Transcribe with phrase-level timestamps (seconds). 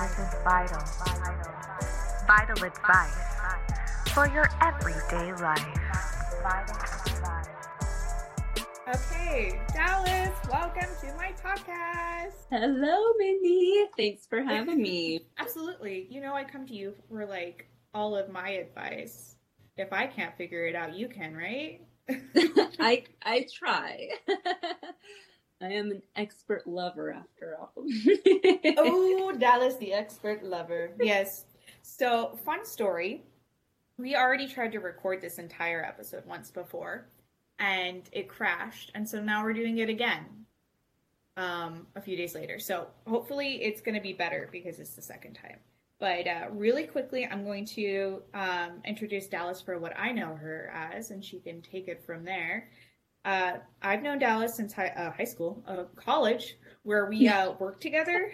[0.00, 0.80] This is vital.
[2.26, 3.18] Vital advice
[4.14, 5.66] for your everyday life.
[8.88, 12.32] Okay, Dallas, welcome to my podcast.
[12.50, 13.84] Hello, Mindy.
[13.94, 15.20] Thanks for having me.
[15.38, 16.06] Absolutely.
[16.08, 19.36] You know, I come to you for like all of my advice.
[19.76, 21.82] If I can't figure it out, you can, right?
[22.80, 24.08] I I try.
[25.62, 27.72] I am an expert lover after all.
[28.78, 30.92] oh, Dallas, the expert lover.
[31.00, 31.44] Yes.
[31.82, 33.22] So, fun story.
[33.98, 37.08] We already tried to record this entire episode once before,
[37.58, 40.24] and it crashed, and so now we're doing it again.
[41.36, 42.58] Um, a few days later.
[42.58, 45.58] So hopefully it's going to be better because it's the second time.
[45.98, 50.72] But uh, really quickly, I'm going to um, introduce Dallas for what I know her
[50.74, 52.68] as, and she can take it from there.
[53.24, 57.82] Uh, I've known Dallas since high, uh, high school, uh, college, where we uh, worked
[57.82, 58.32] together.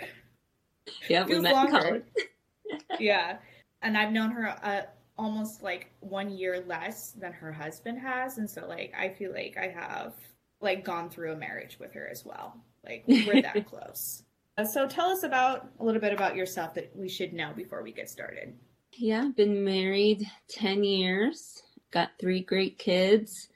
[1.08, 1.76] Yeah, we met longer.
[1.76, 2.04] in college.
[2.98, 3.38] yeah,
[3.82, 4.82] and I've known her uh,
[5.16, 9.56] almost like one year less than her husband has, and so like I feel like
[9.56, 10.14] I have
[10.60, 12.56] like gone through a marriage with her as well.
[12.84, 14.22] Like we're that close.
[14.58, 17.82] Uh, so tell us about a little bit about yourself that we should know before
[17.82, 18.54] we get started.
[18.92, 23.48] Yeah, been married 10 years, got three great kids.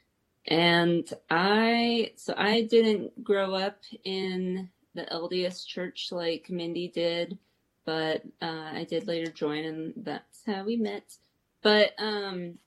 [0.51, 7.39] And I, so I didn't grow up in the LDS church like Mindy did,
[7.87, 11.17] but uh, I did later join, and that's how we met.
[11.63, 12.59] But um,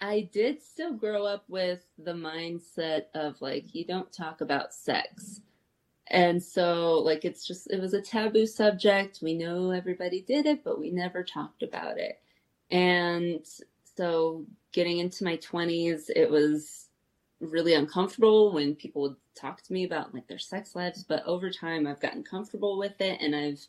[0.00, 5.40] I did still grow up with the mindset of like, you don't talk about sex.
[6.08, 9.20] And so, like, it's just, it was a taboo subject.
[9.22, 12.20] We know everybody did it, but we never talked about it.
[12.70, 13.46] And
[13.96, 14.44] so,
[14.74, 16.88] getting into my 20s, it was
[17.40, 21.04] really uncomfortable when people would talk to me about like their sex lives.
[21.04, 23.66] But over time, I've gotten comfortable with it and I've,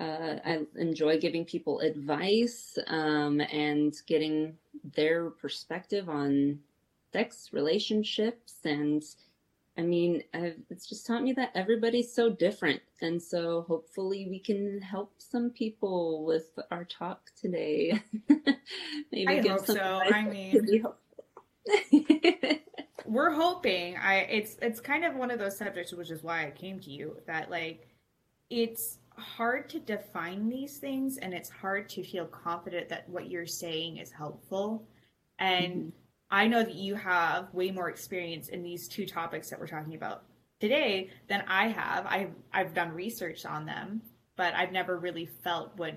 [0.00, 4.58] uh, I enjoy giving people advice um, and getting
[4.96, 6.58] their perspective on
[7.12, 9.04] sex relationships and
[9.78, 12.82] I mean, I've, it's just taught me that everybody's so different.
[13.00, 18.02] And so hopefully we can help some people with our talk today.
[19.12, 20.00] Maybe I hope so.
[20.04, 20.84] I mean,
[23.06, 23.96] we're hoping.
[23.96, 26.90] I it's it's kind of one of those subjects, which is why I came to
[26.90, 27.16] you.
[27.28, 27.86] That like,
[28.50, 33.46] it's hard to define these things, and it's hard to feel confident that what you're
[33.46, 34.88] saying is helpful.
[35.38, 35.88] And mm-hmm
[36.30, 39.94] I know that you have way more experience in these two topics that we're talking
[39.94, 40.24] about
[40.60, 42.06] today than I have.
[42.06, 44.02] I've I've done research on them,
[44.36, 45.94] but I've never really felt what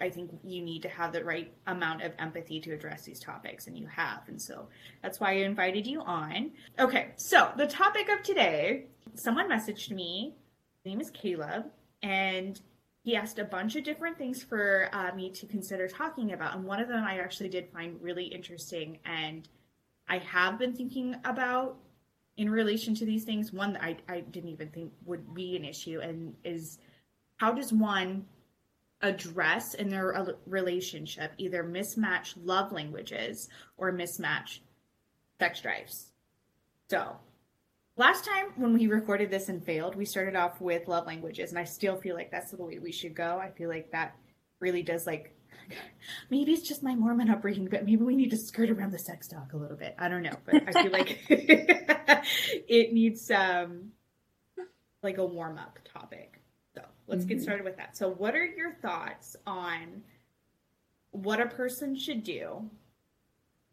[0.00, 3.66] I think you need to have the right amount of empathy to address these topics,
[3.66, 4.22] and you have.
[4.28, 4.68] And so
[5.02, 6.52] that's why I invited you on.
[6.78, 10.34] Okay, so the topic of today, someone messaged me.
[10.84, 11.66] Name is Caleb,
[12.02, 12.60] and
[13.10, 16.54] he asked a bunch of different things for uh, me to consider talking about.
[16.54, 19.48] And one of them I actually did find really interesting and
[20.08, 21.76] I have been thinking about
[22.36, 23.52] in relation to these things.
[23.52, 26.78] One that I, I didn't even think would be an issue and is
[27.38, 28.26] how does one
[29.02, 34.60] address in their relationship either mismatch love languages or mismatch
[35.40, 36.12] sex drives?
[36.88, 37.16] So
[38.00, 41.58] Last time when we recorded this and failed, we started off with love languages, and
[41.58, 43.38] I still feel like that's the way we should go.
[43.38, 44.16] I feel like that
[44.58, 45.36] really does like
[46.30, 49.28] maybe it's just my Mormon upbringing, but maybe we need to skirt around the sex
[49.28, 49.94] talk a little bit.
[49.98, 53.90] I don't know, but I feel like it needs um
[55.02, 56.40] like a warm up topic.
[56.74, 57.34] So let's mm-hmm.
[57.34, 57.98] get started with that.
[57.98, 60.04] So, what are your thoughts on
[61.10, 62.64] what a person should do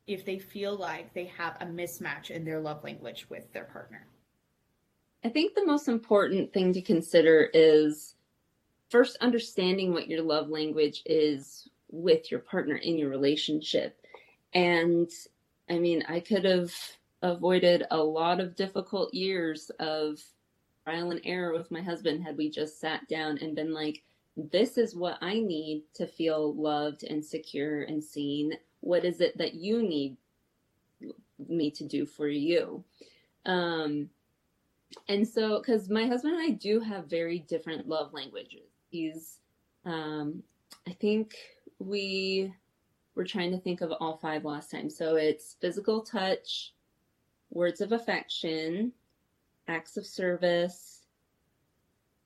[0.05, 4.05] if they feel like they have a mismatch in their love language with their partner?
[5.27, 8.15] I think the most important thing to consider is
[8.89, 13.99] first understanding what your love language is with your partner in your relationship.
[14.53, 15.11] And
[15.69, 16.73] I mean, I could have
[17.23, 20.17] avoided a lot of difficult years of
[20.85, 24.03] trial and error with my husband had we just sat down and been like,
[24.37, 28.53] this is what I need to feel loved and secure and seen.
[28.79, 30.15] What is it that you need
[31.49, 32.81] me to do for you?
[33.45, 34.09] Um,
[35.07, 38.69] and so because my husband and i do have very different love languages.
[38.89, 39.39] He's
[39.85, 40.43] um
[40.87, 41.35] i think
[41.79, 42.53] we
[43.15, 44.89] were trying to think of all five last time.
[44.91, 46.73] So it's physical touch
[47.49, 48.91] words of affection
[49.67, 51.01] acts of service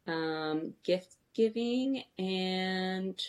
[0.07, 3.21] um gift giving and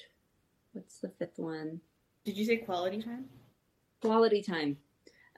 [0.72, 1.80] what's the fifth one?
[2.24, 3.26] Did you say quality time?
[4.00, 4.76] Quality time.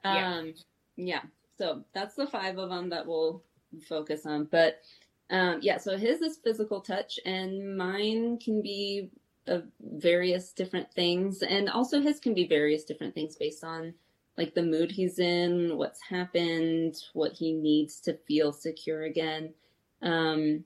[0.04, 0.52] Um yeah,
[0.96, 1.22] yeah.
[1.58, 3.42] so that's the five of them that we'll
[3.80, 4.44] focus on.
[4.44, 4.82] But
[5.30, 9.10] Um, yeah, so his is physical touch, and mine can be
[9.46, 13.94] of various different things, and also his can be various different things based on
[14.36, 19.54] like the mood he's in, what's happened, what he needs to feel secure again.
[20.02, 20.64] Um,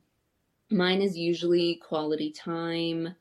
[0.70, 3.14] mine is usually quality time,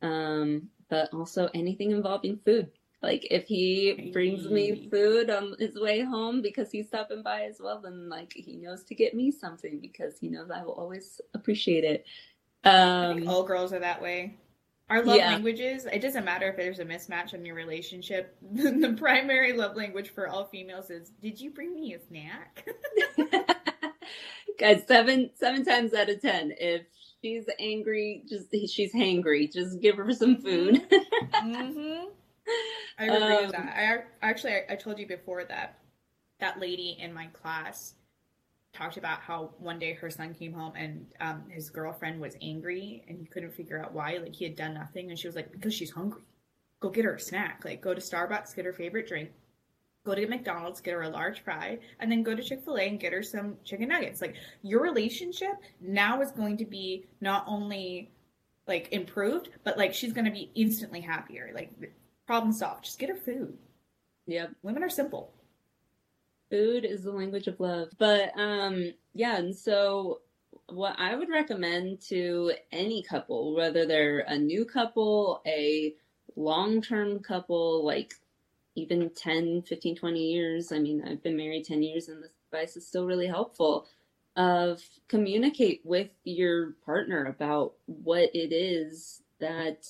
[0.00, 2.70] um, but also anything involving food.
[3.04, 7.60] Like if he brings me food on his way home because he's stopping by as
[7.60, 11.20] well, then like he knows to get me something because he knows I will always
[11.34, 12.06] appreciate it.
[12.64, 14.36] Um, all girls are that way.
[14.90, 15.30] Our love yeah.
[15.30, 18.36] languages, it doesn't matter if there's a mismatch in your relationship.
[18.52, 22.66] the primary love language for all females is, Did you bring me a snack?
[24.58, 26.82] Guys, seven seven times out of ten, if
[27.22, 30.82] she's angry, just she's hangry, just give her some food.
[30.90, 32.08] mm-hmm.
[32.98, 33.74] I agree um, with that.
[33.76, 35.78] I actually I, I told you before that
[36.40, 37.94] that lady in my class
[38.72, 43.04] talked about how one day her son came home and um, his girlfriend was angry
[43.08, 44.18] and he couldn't figure out why.
[44.18, 46.22] Like he had done nothing, and she was like, "Because she's hungry.
[46.80, 47.62] Go get her a snack.
[47.64, 49.30] Like go to Starbucks, get her favorite drink.
[50.04, 52.82] Go to McDonald's, get her a large fry, and then go to Chick Fil A
[52.82, 54.20] and get her some chicken nuggets.
[54.20, 58.10] Like your relationship now is going to be not only
[58.66, 61.52] like improved, but like she's going to be instantly happier.
[61.54, 61.70] Like
[62.26, 62.84] problem solved.
[62.84, 63.56] Just get her food.
[64.26, 64.52] Yep.
[64.62, 65.32] Women are simple.
[66.50, 67.88] Food is the language of love.
[67.98, 70.20] But um yeah, and so
[70.68, 75.94] what I would recommend to any couple, whether they're a new couple, a
[76.36, 78.14] long-term couple, like
[78.74, 80.72] even 10, 15, 20 years.
[80.72, 83.86] I mean, I've been married 10 years and this advice is still really helpful
[84.36, 89.86] of communicate with your partner about what it is that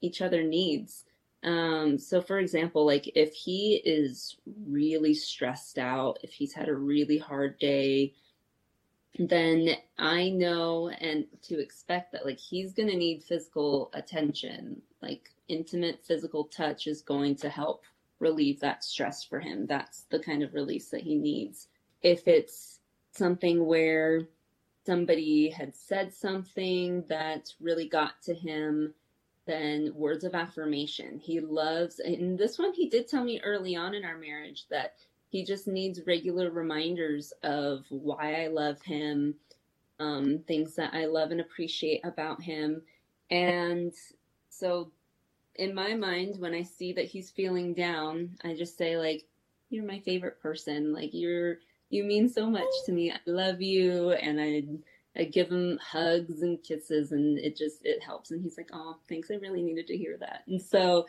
[0.00, 1.04] each other needs
[1.42, 6.74] um, so for example, like if he is really stressed out, if he's had a
[6.74, 8.14] really hard day,
[9.18, 14.82] then I know and to expect that like he's going to need physical attention.
[15.00, 17.84] Like intimate physical touch is going to help
[18.18, 19.66] relieve that stress for him.
[19.66, 21.68] That's the kind of release that he needs.
[22.02, 22.80] If it's
[23.12, 24.28] something where
[24.84, 28.94] somebody had said something that really got to him,
[29.50, 31.18] than words of affirmation.
[31.18, 34.94] He loves, and this one he did tell me early on in our marriage that
[35.28, 39.34] he just needs regular reminders of why I love him,
[39.98, 42.82] um, things that I love and appreciate about him.
[43.28, 43.92] And
[44.50, 44.92] so,
[45.56, 49.24] in my mind, when I see that he's feeling down, I just say, like,
[49.68, 50.92] you're my favorite person.
[50.92, 51.58] Like, you're,
[51.90, 53.10] you mean so much to me.
[53.10, 54.10] I love you.
[54.10, 54.62] And I,
[55.16, 58.96] I give him hugs and kisses and it just it helps and he's like, "Oh,
[59.08, 59.30] thanks.
[59.30, 61.06] I really needed to hear that." And so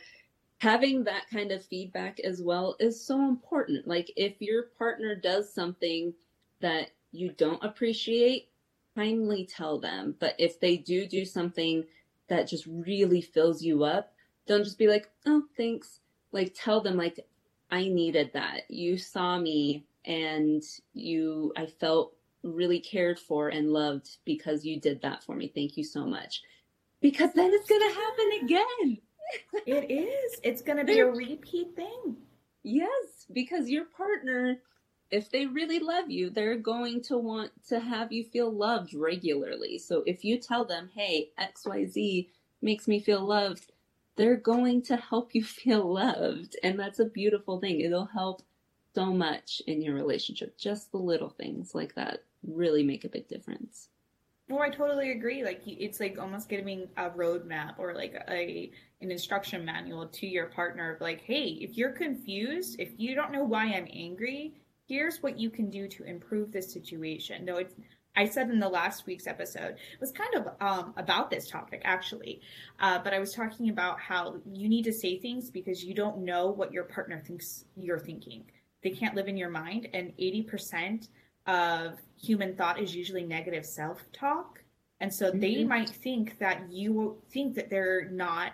[0.59, 3.87] having that kind of feedback as well is so important.
[3.87, 6.13] Like if your partner does something
[6.61, 8.49] that you don't appreciate,
[8.95, 10.15] kindly tell them.
[10.19, 11.85] But if they do do something
[12.27, 14.13] that just really fills you up,
[14.47, 15.99] don't just be like, "Oh, thanks."
[16.31, 17.25] Like tell them like
[17.69, 18.69] I needed that.
[18.69, 20.63] You saw me and
[20.93, 25.51] you I felt really cared for and loved because you did that for me.
[25.53, 26.41] Thank you so much.
[27.01, 28.97] Because then it's going to happen again.
[29.65, 30.39] it is.
[30.43, 32.17] It's going to be a repeat thing.
[32.63, 34.59] Yes, because your partner,
[35.09, 39.79] if they really love you, they're going to want to have you feel loved regularly.
[39.79, 42.27] So if you tell them, hey, XYZ
[42.61, 43.71] makes me feel loved,
[44.15, 46.55] they're going to help you feel loved.
[46.63, 47.81] And that's a beautiful thing.
[47.81, 48.43] It'll help
[48.93, 50.57] so much in your relationship.
[50.57, 53.89] Just the little things like that really make a big difference.
[54.49, 55.45] No, I totally agree.
[55.45, 58.69] Like it's like almost giving a roadmap or like a
[58.99, 63.31] an instruction manual to your partner of like, hey, if you're confused, if you don't
[63.31, 64.53] know why I'm angry,
[64.87, 67.45] here's what you can do to improve this situation.
[67.45, 67.75] No, it's
[68.13, 71.81] I said in the last week's episode it was kind of um, about this topic
[71.85, 72.41] actually,
[72.81, 76.25] uh, but I was talking about how you need to say things because you don't
[76.25, 78.43] know what your partner thinks you're thinking.
[78.83, 81.09] They can't live in your mind, and eighty percent
[81.47, 84.63] of human thought is usually negative self talk.
[84.99, 85.39] And so mm-hmm.
[85.39, 88.53] they might think that you think that they're not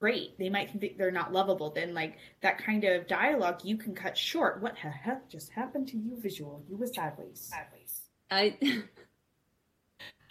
[0.00, 0.38] great.
[0.38, 1.70] They might think they're not lovable.
[1.70, 4.62] Then, like that kind of dialogue, you can cut short.
[4.62, 6.62] What the heck just happened to you, visual?
[6.68, 7.52] You was sideways.
[7.52, 8.02] Sideways.
[8.30, 8.56] I.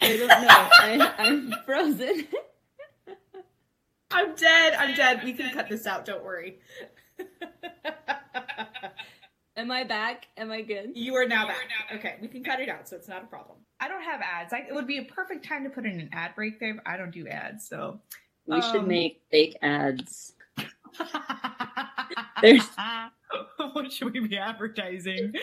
[0.02, 0.36] I don't know.
[0.38, 2.28] I, I'm frozen.
[4.12, 4.74] I'm dead.
[4.78, 5.22] I'm dead.
[5.24, 6.06] We can cut this out.
[6.06, 6.60] Don't worry.
[9.58, 10.28] Am I back?
[10.38, 10.92] Am I good?
[10.94, 11.58] You are now, you back.
[11.58, 12.00] Are now back.
[12.00, 13.58] Okay, we can cut it out, so it's not a problem.
[13.80, 14.52] I don't have ads.
[14.54, 16.82] I, it would be a perfect time to put in an ad break there.
[16.86, 18.00] I don't do ads, so
[18.48, 20.34] we um, should make fake ads.
[22.42, 22.68] There's
[23.74, 25.34] what should we be advertising?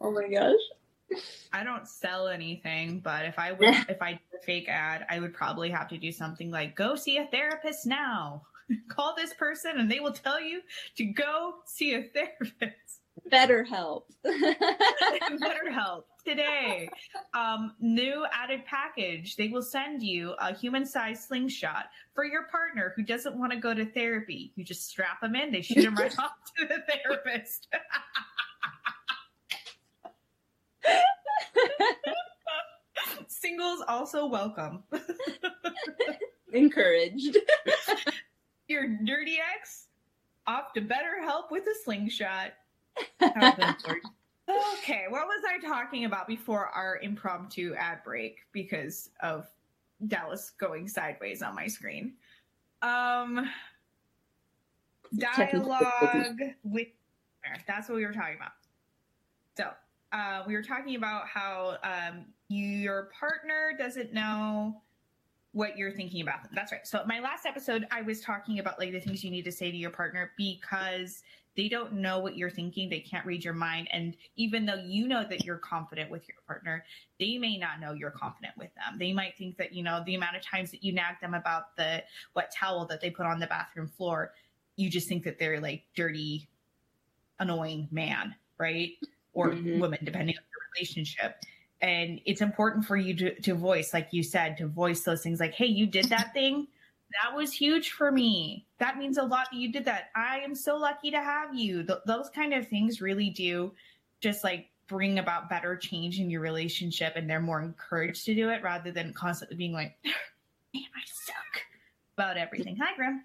[0.00, 1.20] Oh my gosh.
[1.52, 5.20] I don't sell anything, but if I would, if I did a fake ad, I
[5.20, 8.42] would probably have to do something like go see a therapist now.
[8.88, 10.60] Call this person and they will tell you
[10.96, 13.00] to go see a therapist.
[13.30, 14.10] Better help.
[14.24, 16.88] Better help today.
[17.34, 19.36] Um, new added package.
[19.36, 23.58] They will send you a human sized slingshot for your partner who doesn't want to
[23.58, 24.52] go to therapy.
[24.56, 27.68] You just strap them in, they shoot them right off to the therapist.
[33.28, 34.82] Singles also welcome.
[36.52, 37.36] Encouraged.
[38.70, 39.88] Your dirty ex
[40.46, 42.52] off to better help with a slingshot.
[43.20, 49.48] okay, what was I talking about before our impromptu ad break because of
[50.06, 52.12] Dallas going sideways on my screen?
[52.80, 53.50] Um,
[55.18, 56.86] dialogue with
[57.66, 58.52] that's what we were talking about.
[59.56, 59.70] So,
[60.12, 64.80] uh, we were talking about how um, your partner doesn't know
[65.52, 66.40] what you're thinking about.
[66.54, 66.86] That's right.
[66.86, 69.70] So, my last episode, I was talking about like the things you need to say
[69.70, 71.22] to your partner because
[71.56, 72.88] they don't know what you're thinking.
[72.88, 73.88] They can't read your mind.
[73.92, 76.84] And even though you know that you're confident with your partner,
[77.18, 78.98] they may not know you're confident with them.
[78.98, 81.76] They might think that, you know, the amount of times that you nag them about
[81.76, 82.04] the
[82.34, 84.32] what towel that they put on the bathroom floor,
[84.76, 86.48] you just think that they're like dirty,
[87.40, 88.92] annoying man, right?
[89.32, 89.80] Or mm-hmm.
[89.80, 91.36] woman, depending on your relationship.
[91.82, 95.40] And it's important for you to, to voice, like you said, to voice those things
[95.40, 96.66] like, hey, you did that thing
[97.12, 98.66] that was huge for me.
[98.78, 100.10] That means a lot that you did that.
[100.14, 101.82] I am so lucky to have you.
[101.82, 103.72] Th- those kind of things really do
[104.20, 108.50] just like bring about better change in your relationship and they're more encouraged to do
[108.50, 111.62] it rather than constantly being like, man, I suck
[112.16, 112.76] about everything.
[112.76, 113.24] Hi, Graham.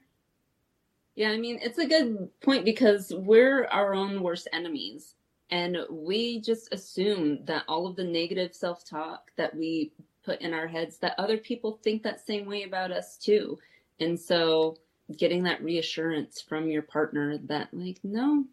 [1.15, 5.15] Yeah, I mean, it's a good point because we're our own worst enemies.
[5.51, 9.91] And we just assume that all of the negative self talk that we
[10.23, 13.57] put in our heads, that other people think that same way about us too.
[13.99, 14.77] And so
[15.15, 18.45] getting that reassurance from your partner that like, no,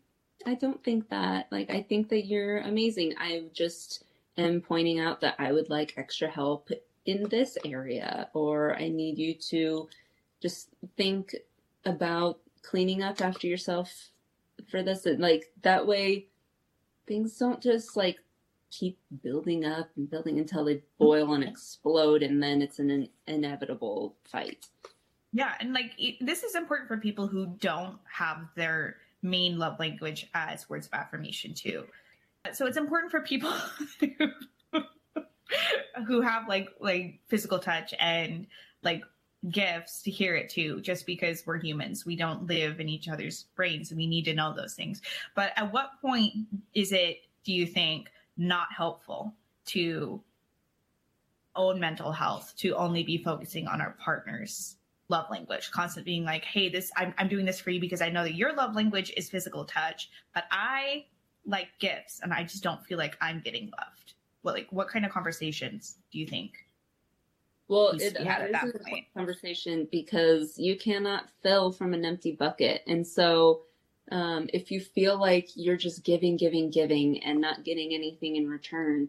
[0.44, 1.46] I don't think that.
[1.50, 3.14] Like, I think that you're amazing.
[3.18, 4.04] I just
[4.36, 6.68] am pointing out that I would like extra help
[7.06, 9.88] in this area, or I need you to
[10.40, 11.34] just think
[11.84, 14.10] about cleaning up after yourself
[14.68, 15.06] for this.
[15.06, 16.26] And like, that way,
[17.06, 18.18] things don't just like
[18.70, 23.08] keep building up and building until they boil and explode, and then it's an in-
[23.26, 24.66] inevitable fight.
[25.32, 29.78] Yeah, and like it, this is important for people who don't have their main love
[29.78, 31.84] language as words of affirmation too.
[32.52, 33.52] So it's important for people
[36.06, 38.46] who have like like physical touch and
[38.82, 39.02] like
[39.50, 43.46] gifts to hear it too just because we're humans we don't live in each other's
[43.56, 45.02] brains and we need to know those things
[45.34, 46.32] but at what point
[46.74, 49.34] is it do you think not helpful
[49.64, 50.22] to
[51.56, 54.76] own mental health to only be focusing on our partners
[55.12, 58.08] love language, constant being like, hey, this I'm I'm doing this for you because I
[58.08, 61.04] know that your love language is physical touch, but I
[61.46, 64.14] like gifts and I just don't feel like I'm getting loved.
[64.40, 66.52] What like what kind of conversations do you think?
[67.72, 72.82] Well, it is a conversation because you cannot fill from an empty bucket.
[72.86, 73.62] And so
[74.10, 78.46] um, if you feel like you're just giving, giving, giving and not getting anything in
[78.46, 79.08] return,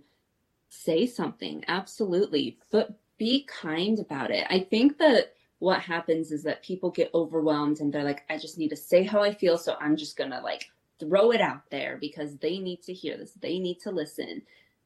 [0.70, 1.64] say something.
[1.68, 2.58] Absolutely.
[2.72, 4.48] But be kind about it.
[4.50, 8.58] I think that what happens is that people get overwhelmed and they're like, I just
[8.58, 9.58] need to say how I feel.
[9.58, 10.66] So I'm just going to like
[11.00, 13.34] throw it out there because they need to hear this.
[13.34, 14.42] They need to listen.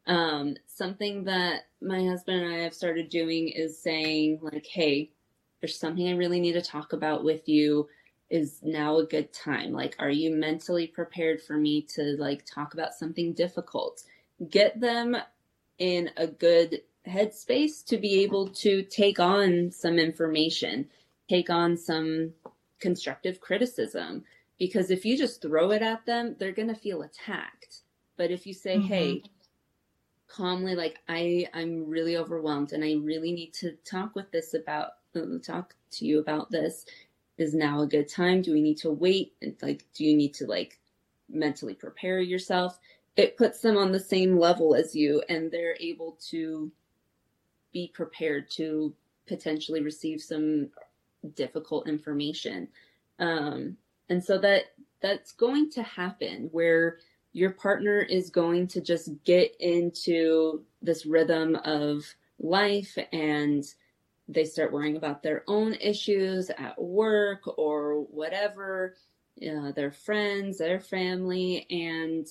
[0.07, 5.11] Um, something that my husband and I have started doing is saying, like, hey,
[5.61, 7.89] there's something I really need to talk about with you.
[8.29, 9.71] Is now a good time?
[9.71, 14.03] Like, are you mentally prepared for me to like talk about something difficult?
[14.49, 15.15] Get them
[15.77, 20.89] in a good headspace to be able to take on some information,
[21.29, 22.33] take on some
[22.79, 24.23] constructive criticism.
[24.59, 27.81] Because if you just throw it at them, they're going to feel attacked.
[28.17, 28.87] But if you say, mm-hmm.
[28.87, 29.23] hey,
[30.27, 34.91] calmly, like, I, I'm really overwhelmed and I really need to talk with this about,
[35.15, 36.85] uh, talk to you about this.
[37.37, 38.41] Is now a good time?
[38.41, 39.33] Do we need to wait?
[39.41, 40.79] And like, do you need to like
[41.29, 42.79] mentally prepare yourself?
[43.15, 46.71] It puts them on the same level as you and they're able to
[47.73, 48.93] be prepared to
[49.27, 50.69] potentially receive some
[51.35, 52.67] difficult information.
[53.19, 53.77] Um,
[54.09, 54.65] and so that
[55.01, 56.97] that's going to happen where
[57.33, 62.03] your partner is going to just get into this rhythm of
[62.39, 63.63] life and
[64.27, 68.95] they start worrying about their own issues at work or whatever,
[69.41, 72.27] uh, their friends, their family, and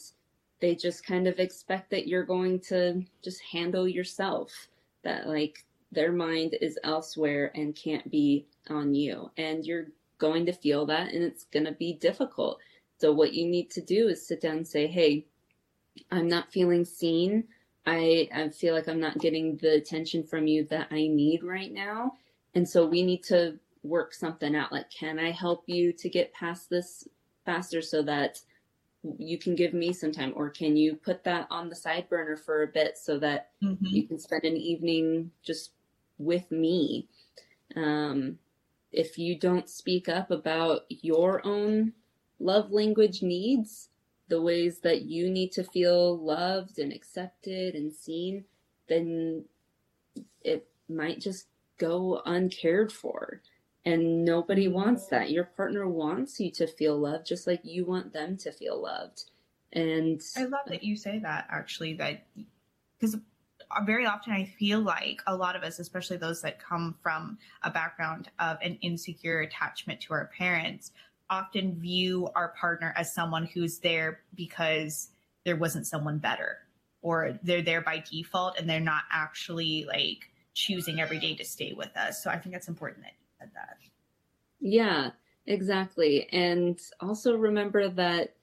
[0.60, 4.68] they just kind of expect that you're going to just handle yourself,
[5.04, 9.30] that like their mind is elsewhere and can't be on you.
[9.36, 9.86] And you're
[10.18, 12.58] going to feel that and it's going to be difficult.
[12.98, 15.26] So, what you need to do is sit down and say, Hey,
[16.10, 17.44] I'm not feeling seen.
[17.86, 21.72] I, I feel like I'm not getting the attention from you that I need right
[21.72, 22.14] now.
[22.54, 24.72] And so we need to work something out.
[24.72, 27.06] Like, can I help you to get past this
[27.44, 28.40] faster so that
[29.18, 30.32] you can give me some time?
[30.34, 33.86] Or can you put that on the side burner for a bit so that mm-hmm.
[33.86, 35.70] you can spend an evening just
[36.18, 37.08] with me?
[37.76, 38.38] Um,
[38.90, 41.92] if you don't speak up about your own
[42.38, 43.88] love language needs,
[44.28, 48.44] the ways that you need to feel loved and accepted and seen,
[48.88, 49.44] then
[50.42, 51.46] it might just
[51.78, 53.40] go uncared for.
[53.84, 54.74] And nobody mm-hmm.
[54.74, 55.30] wants that.
[55.30, 59.24] Your partner wants you to feel loved just like you want them to feel loved.
[59.72, 62.26] And I love that you say that actually, that
[62.98, 63.14] because
[63.70, 67.38] uh, very often I feel like a lot of us, especially those that come from
[67.62, 70.92] a background of an insecure attachment to our parents,
[71.28, 75.10] often view our partner as someone who's there because
[75.44, 76.58] there wasn't someone better
[77.02, 81.72] or they're there by default and they're not actually like choosing every day to stay
[81.76, 82.22] with us.
[82.22, 83.76] So I think that's important that you said that.
[84.60, 85.10] Yeah,
[85.46, 86.28] exactly.
[86.32, 88.34] And also remember that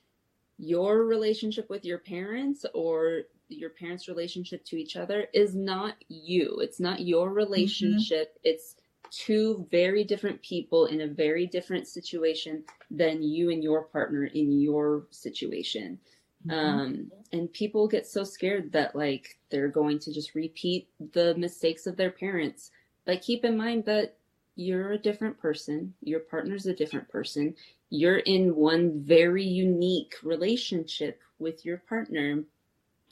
[0.58, 6.60] your relationship with your parents or your parents' relationship to each other is not you.
[6.62, 7.36] It's not your mm-hmm.
[7.36, 8.36] relationship.
[8.36, 8.50] Mm-hmm.
[8.50, 8.75] It's
[9.13, 14.60] two very different people in a very different situation than you and your partner in
[14.60, 16.00] your situation.
[16.48, 16.58] Mm-hmm.
[16.58, 21.86] Um, and people get so scared that like they're going to just repeat the mistakes
[21.86, 22.72] of their parents.
[23.05, 24.17] But keep in mind that
[24.55, 27.55] you're a different person, your partner's a different person.
[27.89, 32.43] You're in one very unique relationship with your partner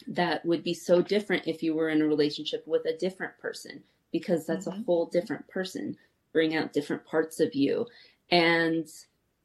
[0.08, 3.84] that would be so different if you were in a relationship with a different person
[4.12, 4.82] because that's mm-hmm.
[4.82, 5.98] a whole different person,
[6.34, 7.88] bring out different parts of you.
[8.30, 8.88] And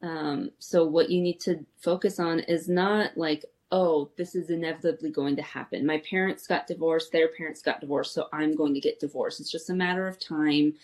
[0.01, 5.09] um, so, what you need to focus on is not like, oh, this is inevitably
[5.09, 5.85] going to happen.
[5.85, 9.39] My parents got divorced, their parents got divorced, so I'm going to get divorced.
[9.39, 10.75] It's just a matter of time.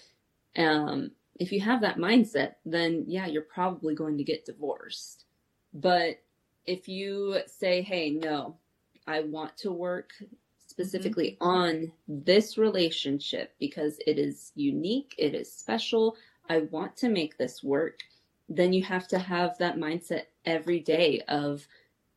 [0.57, 5.25] Um, if you have that mindset, then yeah, you're probably going to get divorced.
[5.73, 6.19] But
[6.65, 8.57] if you say, hey, no,
[9.07, 10.11] I want to work
[10.73, 11.47] specifically mm-hmm.
[11.47, 16.15] on this relationship because it is unique, it is special.
[16.49, 17.99] I want to make this work.
[18.49, 21.67] Then you have to have that mindset every day of,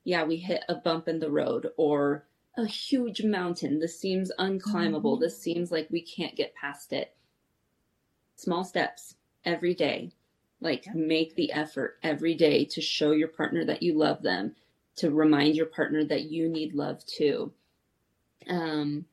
[0.04, 2.24] yeah, we hit a bump in the road or
[2.56, 3.78] a huge mountain.
[3.78, 5.16] This seems unclimbable.
[5.16, 5.22] Mm-hmm.
[5.24, 7.14] This seems like we can't get past it.
[8.36, 10.12] Small steps every day.
[10.62, 10.92] Like, yeah.
[10.94, 14.56] make the effort every day to show your partner that you love them,
[14.96, 17.52] to remind your partner that you need love too.
[18.48, 19.04] Um,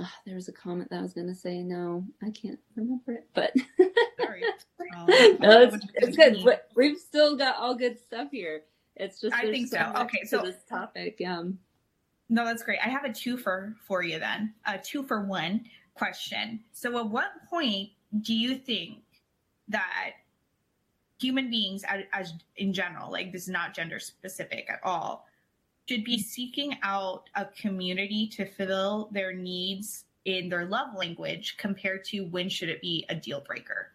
[0.00, 1.62] oh, there was a comment that I was going to say.
[1.62, 3.52] No, I can't remember it, but
[4.20, 4.42] Sorry.
[4.96, 5.06] Um,
[5.40, 6.60] no, it's, it's good.
[6.76, 8.62] We've still got all good stuff here.
[8.94, 9.78] It's just I think so.
[9.78, 11.58] so okay, so this topic, um,
[12.28, 12.78] no, that's great.
[12.84, 14.54] I have a two for for you then.
[14.64, 16.60] A two for one question.
[16.72, 18.98] So, at what point do you think
[19.68, 20.12] that
[21.20, 25.26] human beings, as, as in general, like this is not gender specific at all,
[25.88, 32.04] should be seeking out a community to fill their needs in their love language compared
[32.04, 33.92] to when should it be a deal breaker?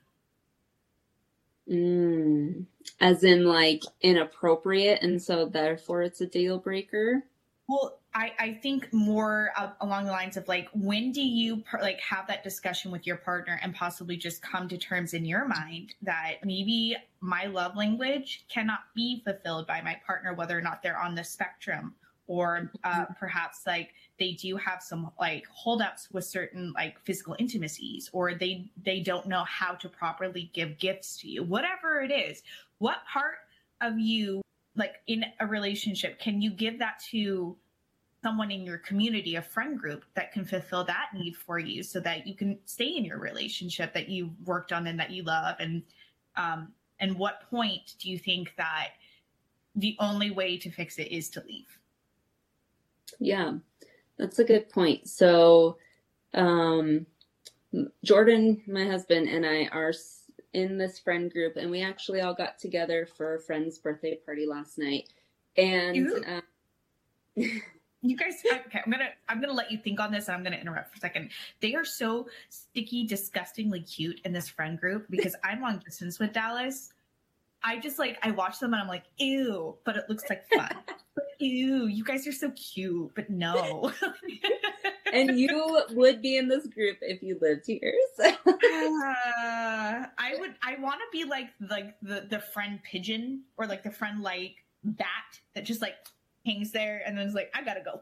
[1.69, 2.65] Mm,
[2.99, 7.23] as in like inappropriate and so therefore it's a deal breaker?
[7.67, 11.99] Well, I, I think more uh, along the lines of like when do you like
[12.01, 15.95] have that discussion with your partner and possibly just come to terms in your mind
[16.01, 20.99] that maybe my love language cannot be fulfilled by my partner whether or not they're
[20.99, 21.95] on the spectrum
[22.27, 23.13] or uh, mm-hmm.
[23.17, 28.69] perhaps like they do have some like holdups with certain like physical intimacies or they
[28.83, 32.43] they don't know how to properly give gifts to you whatever it is
[32.79, 33.35] what part
[33.79, 34.41] of you
[34.75, 37.55] like in a relationship can you give that to
[38.23, 41.99] someone in your community, a friend group that can fulfill that need for you so
[41.99, 45.55] that you can stay in your relationship that you worked on and that you love?
[45.59, 45.83] And
[46.35, 48.89] um and what point do you think that
[49.75, 51.79] the only way to fix it is to leave?
[53.19, 53.53] Yeah
[54.17, 55.07] that's a good point.
[55.07, 55.77] So
[56.33, 57.05] um
[58.03, 59.93] jordan my husband and i are
[60.53, 64.45] in this friend group and we actually all got together for a friend's birthday party
[64.45, 65.09] last night.
[65.57, 66.25] And
[68.01, 70.55] you guys okay i'm gonna i'm gonna let you think on this and i'm gonna
[70.55, 75.35] interrupt for a second they are so sticky disgustingly cute in this friend group because
[75.43, 76.93] i'm long distance with dallas
[77.63, 80.75] i just like i watch them and i'm like ew but it looks like fun
[81.41, 83.91] ew, you guys are so cute, but no.
[85.13, 87.93] and you would be in this group if you lived here.
[88.15, 88.25] So.
[88.25, 90.55] uh, I would.
[90.61, 94.63] I want to be like like the the friend pigeon or like the friend like
[94.83, 95.95] bat that just like
[96.45, 98.01] hangs there and then is like, I gotta go.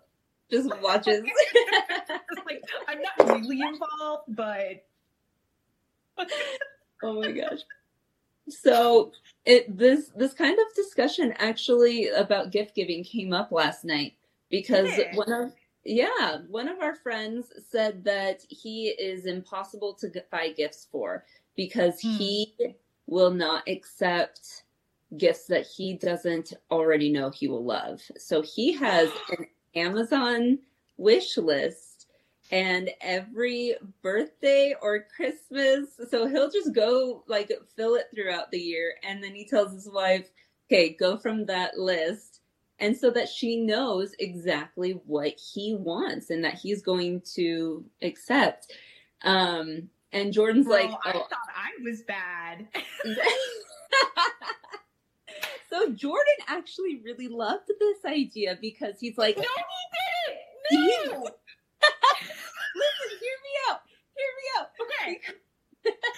[0.51, 1.23] Just watches.
[2.45, 4.85] like I'm not really involved, but
[7.03, 7.59] oh my gosh.
[8.49, 9.11] So
[9.45, 14.13] it this this kind of discussion actually about gift giving came up last night
[14.49, 15.53] because one of
[15.85, 21.25] yeah one of our friends said that he is impossible to buy gifts for
[21.55, 22.17] because Hmm.
[22.17, 22.55] he
[23.05, 24.63] will not accept
[25.17, 28.01] gifts that he doesn't already know he will love.
[28.17, 30.59] So he has an Amazon
[30.97, 32.07] wish list
[32.51, 38.95] and every birthday or Christmas, so he'll just go like fill it throughout the year
[39.03, 40.29] and then he tells his wife,
[40.67, 42.41] "Okay, go from that list."
[42.79, 48.73] And so that she knows exactly what he wants and that he's going to accept.
[49.23, 52.67] Um and Jordan's like, I "Oh, thought I was bad.
[55.69, 61.11] so Jordan actually really loved this idea because he's like, no, he didn't.
[61.11, 61.21] No.
[62.75, 63.81] listen, hear me out,
[64.15, 64.67] hear me out.
[64.81, 65.19] okay.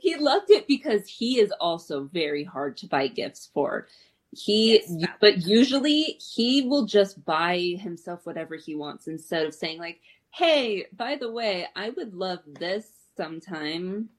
[0.00, 3.86] He loved it because he is also very hard to buy gifts for.
[4.32, 9.78] He, Yes, but usually he will just buy himself whatever he wants instead of saying
[9.78, 12.86] like, "Hey, by the way, I would love this
[13.16, 14.10] sometime."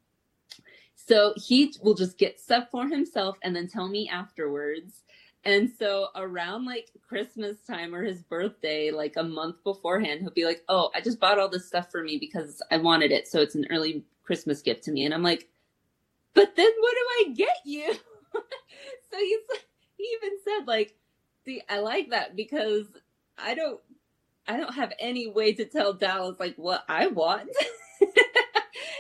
[1.08, 5.04] So he will just get stuff for himself and then tell me afterwards.
[5.46, 10.46] And so around like Christmas time or his birthday, like a month beforehand, he'll be
[10.46, 13.28] like, Oh, I just bought all this stuff for me because I wanted it.
[13.28, 15.06] So it's an early Christmas gift to me.
[15.06, 15.48] And I'm like,
[16.34, 17.94] But then what do I get you?
[18.34, 19.40] so he's
[19.98, 20.96] he even said, like,
[21.46, 22.86] see, I like that because
[23.38, 23.80] I don't
[24.48, 27.50] I don't have any way to tell Dallas like what I want.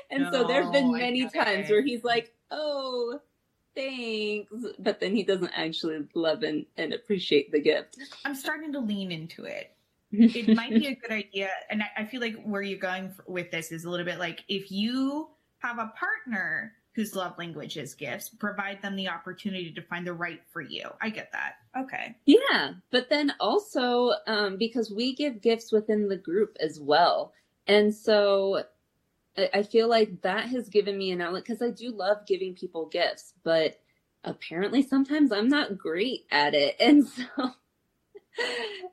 [0.10, 3.20] and so there have been many times where he's like, Oh,
[3.76, 4.52] thanks.
[4.80, 7.98] But then he doesn't actually love and, and appreciate the gift.
[8.26, 9.72] I'm starting to lean into it.
[10.12, 13.52] It might be a good idea, and I, I feel like where you're going with
[13.52, 15.28] this is a little bit like if you
[15.60, 20.14] have a partner whose love language is gifts, provide them the opportunity to find the
[20.14, 20.90] right for you.
[21.00, 21.56] I get that.
[21.78, 22.16] Okay.
[22.26, 27.34] Yeah, but then also um, because we give gifts within the group as well,
[27.68, 28.64] and so
[29.38, 32.88] I, feel like that has given me an outlet because I do love giving people
[32.88, 33.80] gifts, but
[34.24, 37.52] apparently sometimes I'm not great at it, and so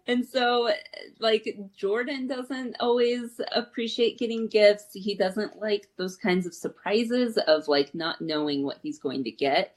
[0.06, 0.70] and so
[1.18, 4.88] like Jordan doesn't always appreciate getting gifts.
[4.92, 9.30] He doesn't like those kinds of surprises of like not knowing what he's going to
[9.30, 9.74] get,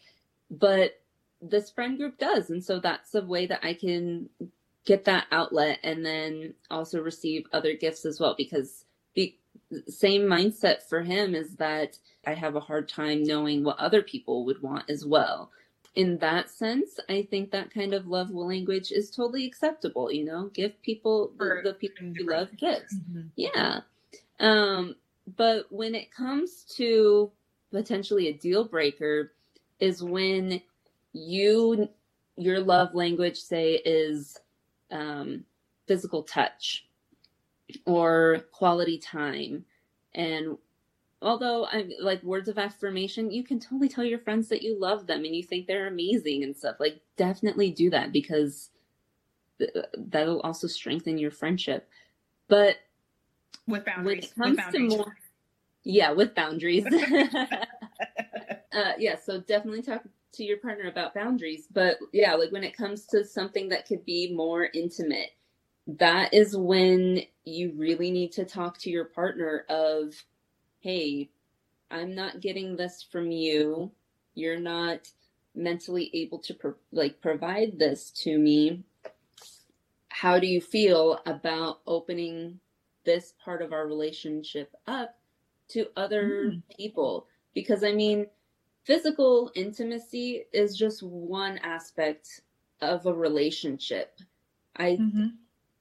[0.49, 0.99] but
[1.41, 2.49] this friend group does.
[2.49, 4.29] And so that's a way that I can
[4.85, 8.85] get that outlet and then also receive other gifts as well because
[9.87, 14.45] same mindset for him is that I have a hard time knowing what other people
[14.45, 15.51] would want as well.
[15.95, 20.49] In that sense, I think that kind of love language is totally acceptable, you know,
[20.53, 22.95] give people the, the people you love gifts.
[23.11, 23.29] Mhm.
[23.35, 23.81] Yeah.
[24.39, 24.95] Um,
[25.35, 27.31] but when it comes to
[27.71, 29.33] potentially a deal breaker
[29.79, 30.61] is when
[31.13, 31.89] you
[32.37, 34.39] your love language say is
[34.91, 35.43] um,
[35.87, 36.86] physical touch
[37.85, 39.65] or quality time.
[40.15, 40.57] And
[41.21, 45.07] although i'm like words of affirmation you can totally tell your friends that you love
[45.07, 46.75] them and you think they're amazing and stuff.
[46.79, 48.69] Like definitely do that because
[49.59, 51.89] th- that'll also strengthen your friendship.
[52.47, 52.77] But
[53.67, 54.25] With when boundaries.
[54.25, 55.15] it comes with to more
[55.83, 56.85] yeah with boundaries.
[58.73, 60.03] Uh yeah so definitely talk
[60.33, 61.67] to your partner about boundaries.
[61.71, 65.31] But yeah like when it comes to something that could be more intimate
[65.87, 70.13] that is when you really need to talk to your partner of
[70.81, 71.29] hey
[71.91, 73.91] i'm not getting this from you
[74.35, 75.09] you're not
[75.55, 78.83] mentally able to pro- like provide this to me
[80.09, 82.59] how do you feel about opening
[83.05, 85.15] this part of our relationship up
[85.69, 86.63] to other Mm.
[86.75, 88.27] people because i mean
[88.85, 92.41] physical intimacy is just one aspect
[92.81, 94.19] of a relationship
[94.77, 95.37] i Mhm.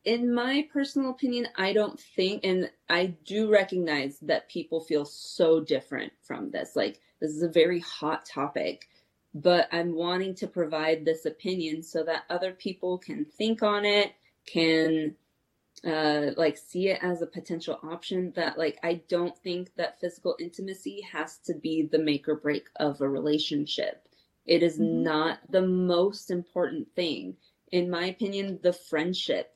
[0.06, 5.60] In my personal opinion i don't think and i do recognize that people feel so
[5.60, 6.76] different from this.
[6.76, 8.88] Like this is a very hot topic
[9.34, 14.14] but i'm wanting to provide this opinion so that other people can think on it
[14.46, 15.16] can
[15.84, 20.36] uh like see it as a potential option that like i don't think that physical
[20.40, 24.08] intimacy has to be the make or break of a relationship.
[24.46, 25.02] It is Mhm.
[25.02, 27.36] not the most important thing.
[27.72, 29.55] In my opinion, the friendship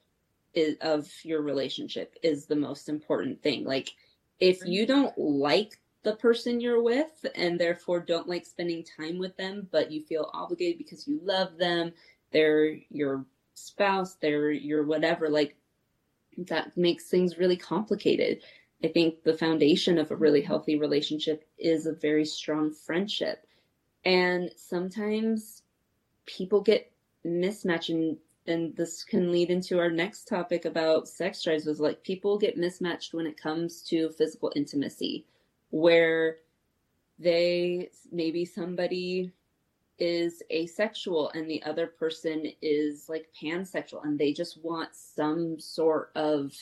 [0.54, 3.64] is, of your relationship is the most important thing.
[3.64, 3.90] Like,
[4.38, 4.70] if mm-hmm.
[4.70, 9.68] you don't like the person you're with and therefore don't like spending time with them,
[9.70, 11.92] but you feel obligated because you love them,
[12.32, 15.56] they're your spouse, they're your whatever, like,
[16.38, 18.40] that makes things really complicated.
[18.82, 20.48] I think the foundation of a really mm-hmm.
[20.48, 23.46] healthy relationship is a very strong friendship.
[24.04, 25.62] And sometimes
[26.24, 26.90] people get
[27.22, 32.02] mismatched and and this can lead into our next topic about sex drives was like
[32.02, 35.26] people get mismatched when it comes to physical intimacy
[35.70, 36.38] where
[37.18, 39.30] they maybe somebody
[39.98, 46.10] is asexual and the other person is like pansexual and they just want some sort
[46.14, 46.52] of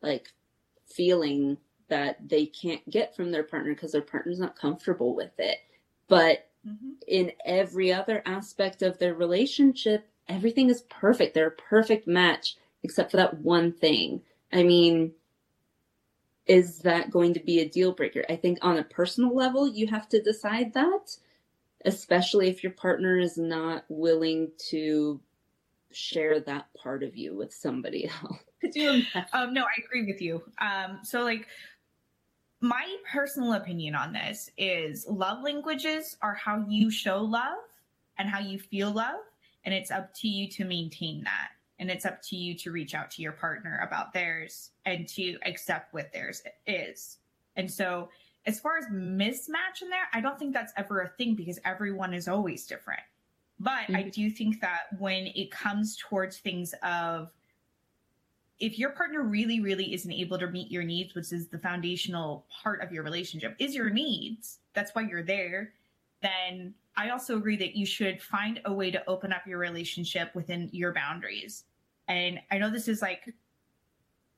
[0.00, 0.32] like
[0.86, 5.58] feeling that they can't get from their partner because their partner's not comfortable with it.
[6.08, 6.92] But mm-hmm.
[7.06, 11.34] in every other aspect of their relationship, everything is perfect.
[11.34, 14.22] They're a perfect match except for that one thing.
[14.52, 15.12] I mean,
[16.46, 18.24] is that going to be a deal breaker?
[18.28, 21.16] I think on a personal level, you have to decide that,
[21.84, 25.20] especially if your partner is not willing to
[25.92, 28.38] share that part of you with somebody else.
[29.32, 30.42] um, no, I agree with you.
[30.60, 31.46] Um, so like
[32.60, 37.58] my personal opinion on this is love languages are how you show love
[38.18, 39.20] and how you feel love.
[39.64, 41.50] And it's up to you to maintain that.
[41.78, 45.36] And it's up to you to reach out to your partner about theirs and to
[45.44, 47.18] accept what theirs is.
[47.56, 48.08] And so,
[48.44, 52.12] as far as mismatch in there, I don't think that's ever a thing because everyone
[52.12, 53.02] is always different.
[53.60, 53.96] But mm-hmm.
[53.96, 57.30] I do think that when it comes towards things of
[58.58, 62.46] if your partner really, really isn't able to meet your needs, which is the foundational
[62.62, 65.72] part of your relationship, is your needs, that's why you're there,
[66.22, 70.34] then I also agree that you should find a way to open up your relationship
[70.34, 71.64] within your boundaries.
[72.08, 73.34] And I know this is like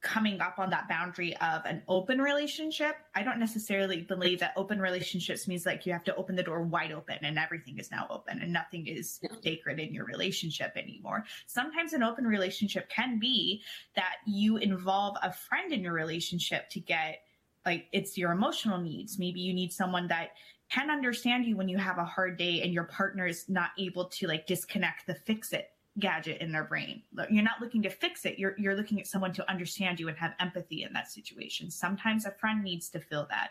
[0.04, 2.96] coming up on that boundary of an open relationship.
[3.14, 6.62] I don't necessarily believe that open relationships means like you have to open the door
[6.62, 11.24] wide open and everything is now open and nothing is sacred in your relationship anymore.
[11.46, 13.62] Sometimes an open relationship can be
[13.96, 17.20] that you involve a friend in your relationship to get
[17.64, 19.18] like it's your emotional needs.
[19.18, 20.32] Maybe you need someone that
[20.74, 24.06] can understand you when you have a hard day and your partner is not able
[24.06, 27.02] to like disconnect the fix it gadget in their brain.
[27.30, 28.38] You're not looking to fix it.
[28.38, 31.70] You're you're looking at someone to understand you and have empathy in that situation.
[31.70, 33.50] Sometimes a friend needs to feel that.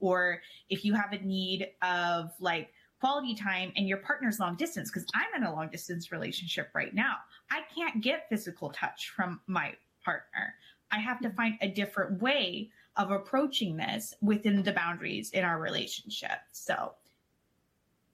[0.00, 4.90] Or if you have a need of like quality time and your partner's long distance
[4.90, 7.16] because I'm in a long distance relationship right now.
[7.50, 10.54] I can't get physical touch from my partner.
[10.90, 11.36] I have to hmm.
[11.36, 16.38] find a different way of approaching this within the boundaries in our relationship.
[16.52, 16.92] So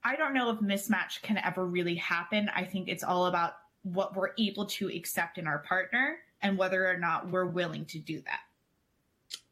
[0.04, 2.48] I don't know if mismatch can ever really happen.
[2.54, 6.88] I think it's all about what we're able to accept in our partner and whether
[6.88, 8.40] or not we're willing to do that.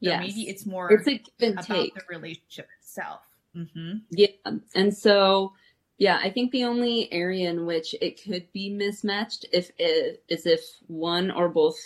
[0.00, 1.94] Yeah, maybe it's more it's a give about take.
[1.94, 3.22] the relationship itself.
[3.56, 3.98] Mm-hmm.
[4.10, 4.28] Yeah,
[4.74, 5.52] and so
[5.98, 10.46] yeah, I think the only area in which it could be mismatched if it is
[10.46, 11.78] if one or both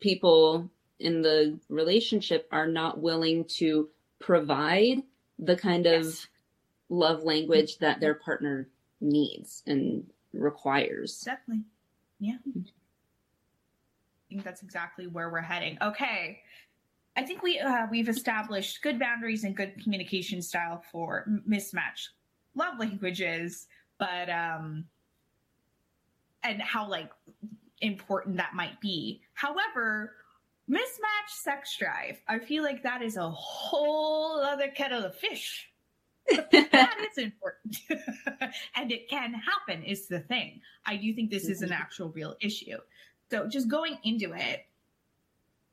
[0.00, 5.02] people in the relationship are not willing to provide
[5.38, 6.06] the kind yes.
[6.06, 6.28] of
[6.88, 8.68] love language that their partner
[9.00, 11.20] needs and requires.
[11.20, 11.64] Definitely.
[12.18, 12.36] Yeah.
[12.46, 12.60] I
[14.28, 15.78] think that's exactly where we're heading.
[15.80, 16.40] Okay.
[17.16, 22.08] I think we uh, we've established good boundaries and good communication style for mismatch
[22.54, 23.66] love languages,
[23.98, 24.84] but um
[26.44, 27.10] and how like
[27.80, 29.20] important that might be.
[29.34, 30.12] However,
[30.70, 35.70] mismatch sex drive, I feel like that is a whole other kettle of fish.
[36.28, 37.78] that is important.
[38.76, 40.60] and it can happen, is the thing.
[40.84, 41.80] I do think this is an mm-hmm.
[41.80, 42.76] actual real issue.
[43.30, 44.66] So just going into it,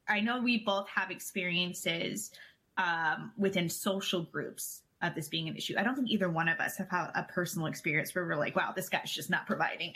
[0.08, 2.32] I know we both have experiences
[2.78, 5.76] um, within social groups of this being an issue.
[5.78, 8.56] I don't think either one of us have had a personal experience where we're like,
[8.56, 9.94] wow, this guy's just not providing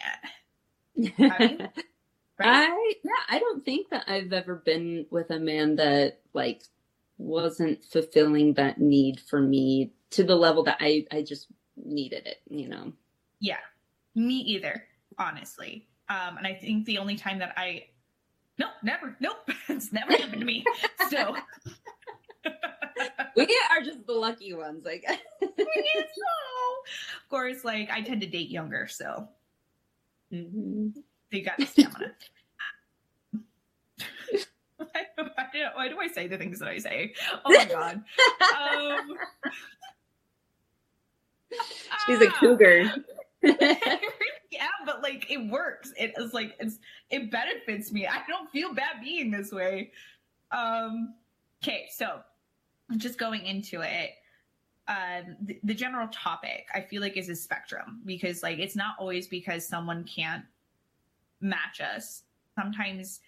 [0.96, 1.14] it.
[1.20, 1.70] I, mean,
[2.40, 2.70] right?
[2.70, 6.64] I yeah, I don't think that I've ever been with a man that like
[7.20, 12.42] wasn't fulfilling that need for me to the level that I, I just needed it,
[12.50, 12.94] you know?
[13.40, 13.58] Yeah,
[14.16, 14.84] me either,
[15.18, 15.88] honestly.
[16.10, 17.86] Um, and I think the only time that I,
[18.58, 19.38] nope, never, nope,
[19.70, 20.64] it's never happened to me.
[21.10, 21.36] So
[23.36, 25.20] we are just the lucky ones, I guess.
[27.24, 29.28] Of course, like I tend to date younger, so
[30.34, 31.00] mm-hmm.
[31.32, 32.14] They got the stamina.
[34.78, 37.14] why, do, why, do, I say the things that I say?
[37.46, 38.02] Oh my god.
[38.58, 39.18] Um,
[42.06, 42.94] She's a cougar.
[43.42, 45.94] yeah, but like like it works.
[45.98, 48.08] It is like it's it benefits me.
[48.08, 49.92] I don't feel bad being this way.
[50.52, 51.14] Um
[51.64, 52.20] okay, so
[52.98, 54.12] just going into it.
[54.88, 58.96] Um, the, the general topic I feel like is a spectrum because like it's not
[58.98, 60.44] always because someone can't
[61.42, 62.24] match us.
[62.56, 63.22] Sometimes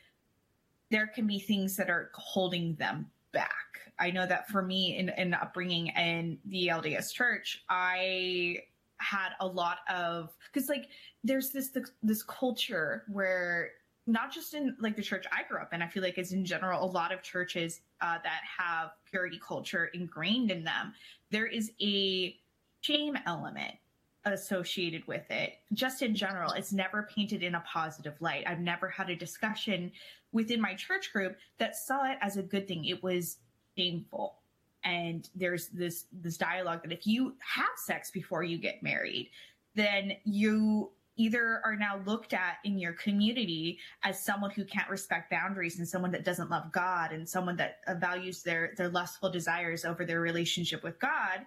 [0.89, 3.79] there can be things that are holding them back.
[3.99, 8.57] I know that for me in, in upbringing in the LDS church, I
[8.97, 10.89] had a lot of because like
[11.23, 11.71] there's this,
[12.03, 13.71] this culture where
[14.07, 16.43] not just in like the church I grew up in, I feel like it's in
[16.43, 20.93] general a lot of churches uh, that have purity culture ingrained in them.
[21.29, 22.35] There is a
[22.81, 23.75] shame element
[24.25, 25.53] associated with it.
[25.73, 28.43] Just in general, it's never painted in a positive light.
[28.47, 29.91] I've never had a discussion
[30.31, 32.85] within my church group that saw it as a good thing.
[32.85, 33.37] It was
[33.77, 34.37] shameful.
[34.83, 39.29] And there's this this dialogue that if you have sex before you get married,
[39.75, 45.29] then you either are now looked at in your community as someone who can't respect
[45.29, 49.85] boundaries and someone that doesn't love God and someone that values their their lustful desires
[49.85, 51.41] over their relationship with God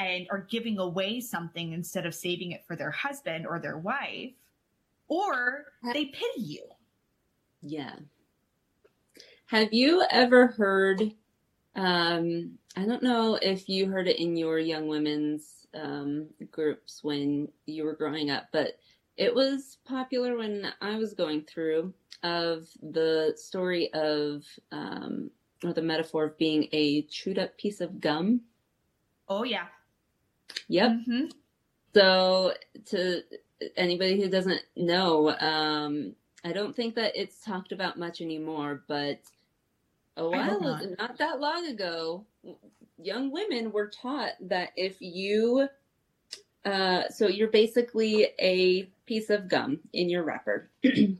[0.00, 4.32] and are giving away something instead of saving it for their husband or their wife
[5.08, 6.64] or they pity you.
[7.62, 7.96] Yeah.
[9.46, 11.02] Have you ever heard
[11.76, 17.48] um I don't know if you heard it in your young women's um groups when
[17.66, 18.78] you were growing up, but
[19.16, 25.30] it was popular when I was going through of the story of um
[25.62, 28.40] or the metaphor of being a chewed up piece of gum.
[29.28, 29.66] Oh yeah.
[30.68, 30.90] Yep.
[30.90, 31.24] Mm-hmm.
[31.94, 32.54] So
[32.86, 33.22] to
[33.76, 39.20] anybody who doesn't know, um I don't think that it's talked about much anymore, but
[40.16, 40.82] a while not.
[40.82, 42.24] ago, not that long ago,
[42.98, 45.68] young women were taught that if you,
[46.64, 50.70] uh, so you're basically a piece of gum in your wrapper.
[50.84, 51.18] and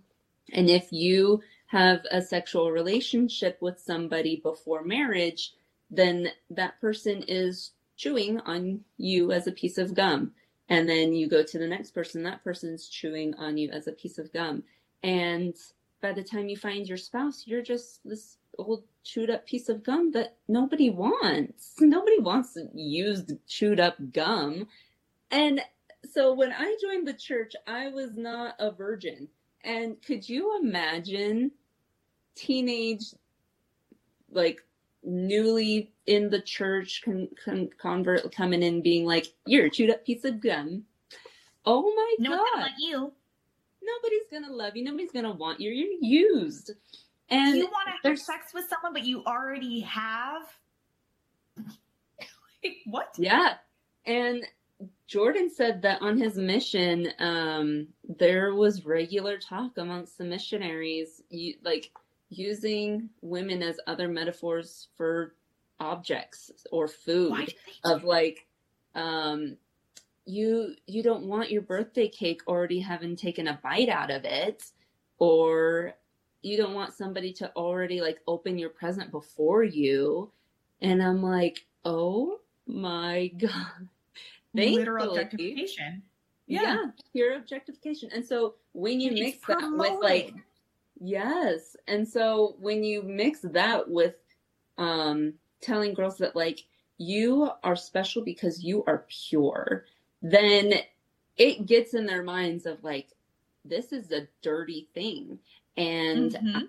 [0.53, 5.55] if you have a sexual relationship with somebody before marriage,
[5.91, 10.33] then that person is chewing on you as a piece of gum.
[10.71, 13.93] And then you go to the next person, that person's chewing on you as a
[13.93, 14.63] piece of gum.
[15.03, 15.55] And
[16.01, 19.83] by the time you find your spouse, you're just this old chewed up piece of
[19.83, 21.75] gum that nobody wants.
[21.79, 24.67] Nobody wants used chewed up gum.
[25.31, 25.61] And
[26.11, 29.29] so when I joined the church, I was not a virgin.
[29.63, 31.51] And could you imagine
[32.35, 33.13] teenage,
[34.31, 34.63] like
[35.03, 40.05] newly in the church con- con- convert coming in being like, you're a chewed up
[40.05, 40.85] piece of gum?
[41.65, 43.13] Oh my No God gonna you.
[43.83, 44.85] nobody's gonna love you.
[44.85, 45.71] Nobody's gonna want you.
[45.71, 46.73] You're used.
[47.29, 50.43] And you want to have sex with someone, but you already have.
[52.63, 53.15] Like, what?
[53.17, 53.55] yeah,
[54.05, 54.45] and
[55.07, 61.55] Jordan said that on his mission, um, there was regular talk amongst the missionaries, you,
[61.65, 61.91] like
[62.31, 65.35] using women as other metaphors for
[65.79, 67.53] objects or food.
[67.85, 68.47] Of like
[68.95, 69.57] um
[70.27, 74.65] you you don't want your birthday cake already having taken a bite out of it
[75.19, 75.95] or
[76.43, 80.31] you don't want somebody to already like open your present before you
[80.81, 83.89] and i'm like oh my god
[84.55, 86.03] literal objectification.
[86.47, 86.85] yeah, Yeah.
[87.13, 90.35] pure objectification and so when you And mix that with like.
[91.01, 91.77] Yes.
[91.89, 94.17] And so when you mix that with
[94.79, 96.61] um telling girls that like
[96.99, 99.87] you are special because you are pure,
[100.23, 100.75] then
[101.37, 103.11] it gets in their minds of like
[103.65, 105.39] this is a dirty thing.
[105.77, 106.69] And Mhm.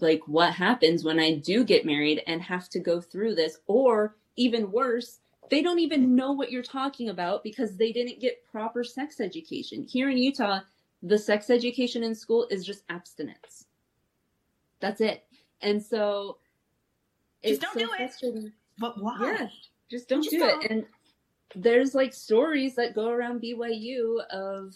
[0.00, 4.16] like what happens when I do get married and have to go through this or
[4.36, 5.20] even worse
[5.50, 9.82] they don't even know what you're talking about because they didn't get proper sex education.
[9.82, 10.60] Here in Utah,
[11.02, 13.66] the sex education in school is just abstinence.
[14.80, 15.24] That's it.
[15.62, 16.38] And so
[17.44, 18.52] Just don't so do it.
[18.78, 19.18] But why?
[19.20, 19.48] Yeah,
[19.90, 20.64] just don't Just do don't.
[20.64, 20.70] it.
[20.70, 20.84] And
[21.54, 24.74] there's like stories that go around BYU of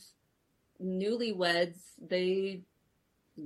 [0.82, 1.78] newlyweds.
[2.08, 2.62] They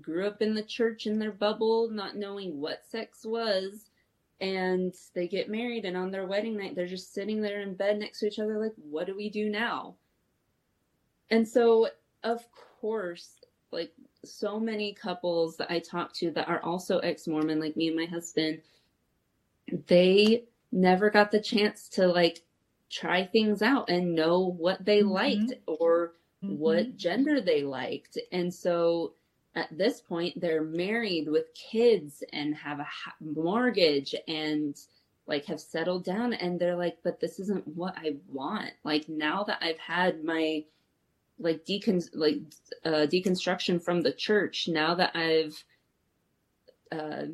[0.01, 3.91] grew up in the church in their bubble, not knowing what sex was.
[4.41, 7.99] And they get married, and on their wedding night, they're just sitting there in bed
[7.99, 9.97] next to each other, like, what do we do now?
[11.29, 11.89] And so,
[12.23, 12.47] of
[12.81, 13.41] course,
[13.73, 13.93] like
[14.25, 17.97] so many couples that I talk to that are also ex Mormon, like me and
[17.97, 18.63] my husband,
[19.87, 22.43] they never got the chance to like
[22.91, 25.11] try things out and know what they Mhm.
[25.11, 26.57] liked or Mhm.
[26.59, 28.19] what gender they liked.
[28.33, 29.15] And so
[29.55, 32.87] at this point, they're married with kids and have a
[33.21, 34.79] mortgage and
[35.27, 36.33] like have settled down.
[36.33, 38.73] And they're like, but this isn't what I want.
[38.85, 40.65] Like now that I've had my
[41.39, 42.41] like decon like
[42.85, 45.65] uh, deconstruction from the church now that I've
[46.91, 47.27] uh,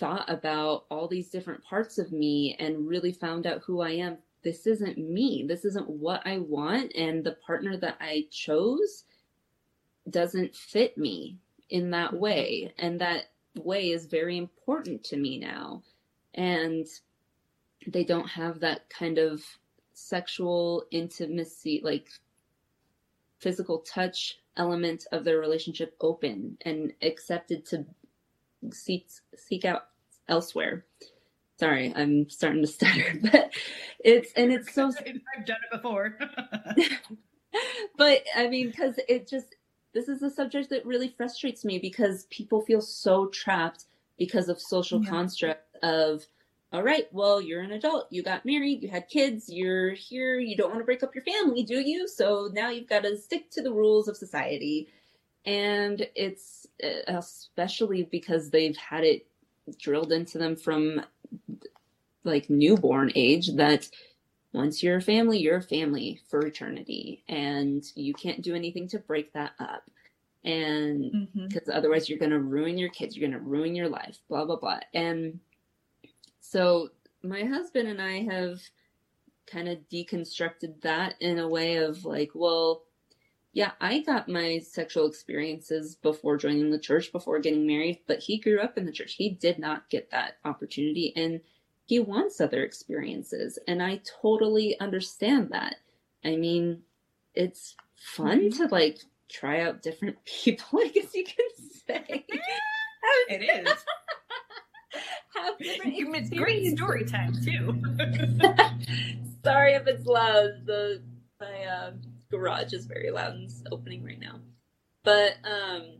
[0.00, 4.18] thought about all these different parts of me and really found out who I am.
[4.42, 5.44] This isn't me.
[5.46, 6.94] This isn't what I want.
[6.96, 9.04] And the partner that I chose
[10.08, 11.36] doesn't fit me
[11.68, 12.72] in that way.
[12.78, 15.82] And that way is very important to me now.
[16.34, 16.86] And
[17.86, 19.42] they don't have that kind of
[19.92, 22.08] sexual intimacy, like
[23.40, 27.86] physical touch element of their relationship open and accepted to
[28.72, 29.86] seek seek out
[30.28, 30.84] elsewhere.
[31.58, 33.52] Sorry, I'm starting to stutter, but
[33.98, 34.86] it's and it's so
[35.36, 36.18] I've done it before.
[37.96, 39.56] but I mean, because it just
[39.92, 43.86] this is a subject that really frustrates me because people feel so trapped
[44.18, 45.10] because of social yeah.
[45.10, 46.26] construct of
[46.72, 50.56] all right, well, you're an adult, you got married, you had kids, you're here, you
[50.56, 52.06] don't want to break up your family, do you?
[52.06, 54.88] So now you've got to stick to the rules of society.
[55.44, 59.26] And it's uh, especially because they've had it
[59.78, 61.02] drilled into them from
[62.24, 63.88] like newborn age that
[64.52, 68.98] once you're a family, you're a family for eternity and you can't do anything to
[68.98, 69.90] break that up.
[70.44, 71.76] And because mm-hmm.
[71.76, 74.56] otherwise you're going to ruin your kids, you're going to ruin your life, blah, blah,
[74.56, 74.80] blah.
[74.94, 75.40] And
[76.50, 76.88] so
[77.22, 78.60] my husband and I have
[79.46, 82.82] kind of deconstructed that in a way of like, well,
[83.52, 88.38] yeah, I got my sexual experiences before joining the church, before getting married, but he
[88.38, 89.14] grew up in the church.
[89.14, 91.40] He did not get that opportunity and
[91.86, 93.56] he wants other experiences.
[93.68, 95.76] And I totally understand that.
[96.24, 96.82] I mean,
[97.36, 98.64] it's fun mm-hmm.
[98.64, 98.98] to like
[99.28, 101.46] try out different people, I guess you can
[101.86, 102.26] say.
[103.28, 103.84] it is
[105.36, 107.82] have It's great story time too.
[109.44, 110.66] Sorry if it's loud.
[110.66, 111.02] The
[111.40, 111.92] my uh,
[112.30, 114.40] garage is very loud and it's opening right now.
[115.04, 115.98] But um,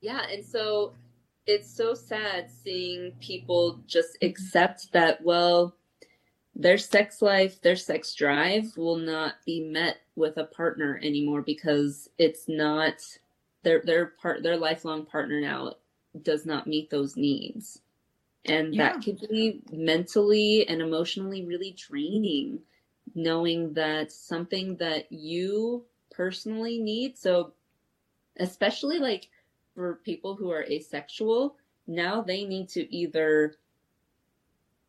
[0.00, 0.94] yeah, and so
[1.46, 5.22] it's so sad seeing people just accept that.
[5.22, 5.74] Well,
[6.54, 12.08] their sex life, their sex drive will not be met with a partner anymore because
[12.18, 12.94] it's not
[13.62, 15.74] their their part their lifelong partner now
[16.22, 17.80] does not meet those needs
[18.46, 18.92] and yeah.
[18.92, 22.60] that can be mentally and emotionally really draining,
[23.14, 27.18] knowing that something that you personally need.
[27.18, 27.52] So,
[28.38, 29.28] especially like
[29.74, 31.56] for people who are asexual,
[31.86, 33.56] now they need to either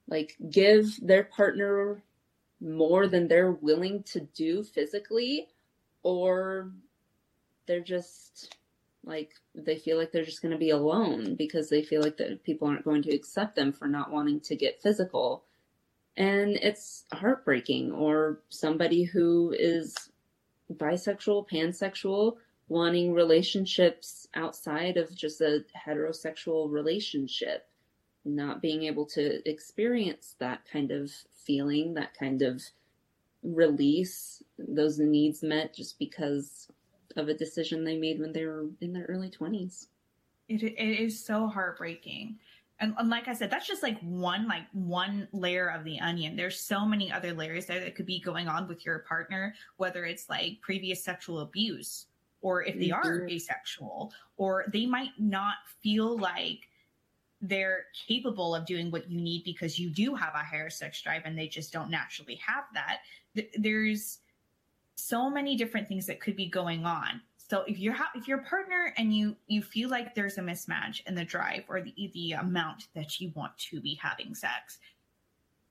[0.08, 2.02] like give their partner
[2.62, 5.48] more than they're willing to do physically,
[6.04, 6.72] or
[7.66, 8.56] they're just
[9.04, 12.43] like they feel like they're just going to be alone because they feel like that
[12.43, 15.43] people aren't going to accept them for not wanting to get physical.
[16.16, 17.91] And it's heartbreaking.
[17.91, 19.95] Or somebody who is
[20.72, 22.38] bisexual pansexual
[22.68, 27.68] wanting relationships outside of just a heterosexual relationship
[28.24, 31.12] not being able to experience that kind of
[31.45, 32.62] feeling that kind of
[33.43, 36.68] release those needs met just because
[37.18, 39.88] of a decision they made when they were in their early 20s.
[40.47, 42.38] It, it is so heartbreaking.
[42.80, 46.36] And, and, like I said, that's just like one like one layer of the onion.
[46.36, 50.05] There's so many other layers there that could be going on with your partner, whether
[50.05, 52.07] it's like previous sexual abuse,
[52.41, 53.07] or if they mm-hmm.
[53.07, 56.70] are asexual, or they might not feel like
[57.41, 61.24] they're capable of doing what you need because you do have a higher sex drive
[61.26, 62.99] and they just don't naturally have that.
[63.57, 64.20] There's
[65.02, 67.22] so many different things that could be going on.
[67.38, 71.06] So if you're ha- if a partner and you you feel like there's a mismatch
[71.06, 74.80] in the drive or the the amount that you want to be having sex,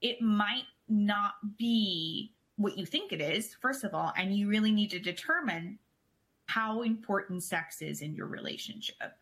[0.03, 3.57] it might not be what you think it is.
[3.63, 5.79] First of all, and you really need to determine
[6.47, 9.17] how important sex is in your relationship.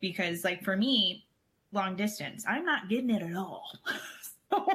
[0.00, 1.26] Because like for me,
[1.72, 3.70] long distance, I'm not getting it at all.
[4.50, 4.66] so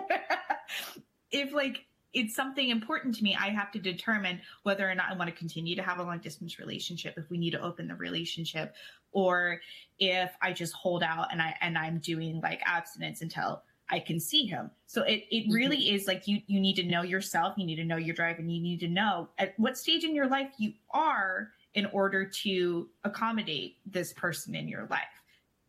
[1.31, 1.85] if like
[2.17, 3.37] it's something important to me.
[3.39, 6.17] I have to determine whether or not I want to continue to have a long
[6.17, 8.73] distance relationship, if we need to open the relationship,
[9.11, 9.61] or
[9.99, 14.19] if I just hold out and I and I'm doing like abstinence until I can
[14.19, 14.71] see him.
[14.87, 15.53] So it it mm-hmm.
[15.53, 15.95] really mm-hmm.
[15.95, 18.51] is like you you need to know yourself, you need to know your drive, and
[18.51, 22.89] you need to know at what stage in your life you are in order to
[23.03, 25.21] accommodate this person in your life.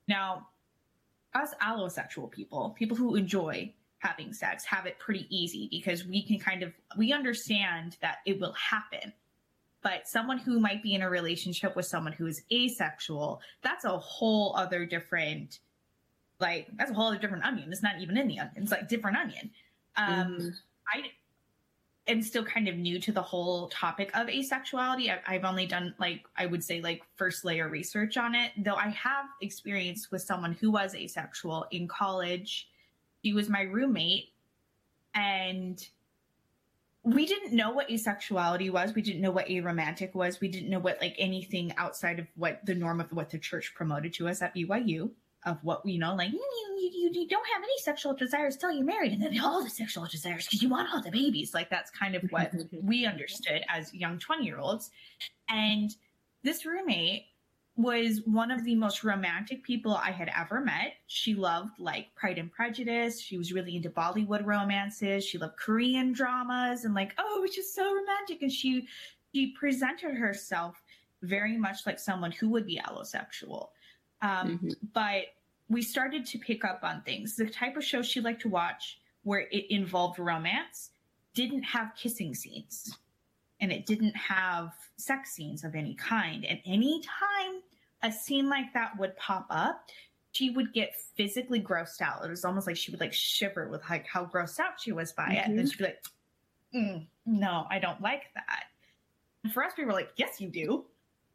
[0.07, 0.49] Now,
[1.35, 6.39] us allosexual people, people who enjoy having sex have it pretty easy because we can
[6.39, 9.13] kind of we understand that it will happen
[9.83, 13.99] but someone who might be in a relationship with someone who is asexual that's a
[13.99, 15.61] whole other different
[16.41, 18.89] like that's a whole other different onion it's not even in the onion it's like
[18.89, 19.51] different onion
[19.97, 20.49] um mm-hmm.
[20.95, 21.03] i
[22.09, 25.11] am still kind of new to the whole topic of asexuality.
[25.11, 28.75] I, I've only done like I would say like first layer research on it, though
[28.75, 32.69] I have experience with someone who was asexual in college.
[33.23, 34.33] He was my roommate,
[35.15, 35.85] and
[37.03, 38.95] we didn't know what asexuality was.
[38.95, 40.41] We didn't know what aromantic was.
[40.41, 43.73] We didn't know what like anything outside of what the norm of what the church
[43.75, 45.11] promoted to us at BYU
[45.47, 46.41] of what we know, like you,
[46.93, 50.07] you, you don't have any sexual desires till you're married, and then all the sexual
[50.07, 51.55] desires because you want all the babies.
[51.55, 52.53] Like that's kind of what
[52.83, 54.91] we understood as young twenty year olds.
[55.49, 55.95] And
[56.43, 57.27] this roommate
[57.79, 60.95] was one of the most romantic people I had ever met.
[61.07, 63.21] She loved like Pride and Prejudice.
[63.21, 65.25] She was really into Bollywood romances.
[65.25, 68.43] She loved Korean dramas and like, oh, it's just so romantic.
[68.43, 68.89] And she
[69.33, 70.83] she presented herself
[71.23, 73.69] very much like someone who would be allosexual.
[74.23, 74.71] Um, mm-hmm.
[74.93, 75.27] But
[75.69, 77.37] we started to pick up on things.
[77.37, 80.91] The type of show she liked to watch where it involved romance
[81.33, 82.99] didn't have kissing scenes
[83.61, 86.45] and it didn't have sex scenes of any kind.
[86.45, 87.63] And anytime
[88.03, 89.89] a scene like that would pop up,
[90.33, 92.25] she would get physically grossed out.
[92.25, 95.13] It was almost like she would like shiver with like how grossed out she was
[95.13, 95.33] by mm-hmm.
[95.33, 95.45] it.
[95.47, 95.71] And then mm-hmm.
[95.71, 96.03] she'd be like,
[96.75, 98.65] mm, no, I don't like that.
[99.45, 100.85] And for us, we were like, yes, you do.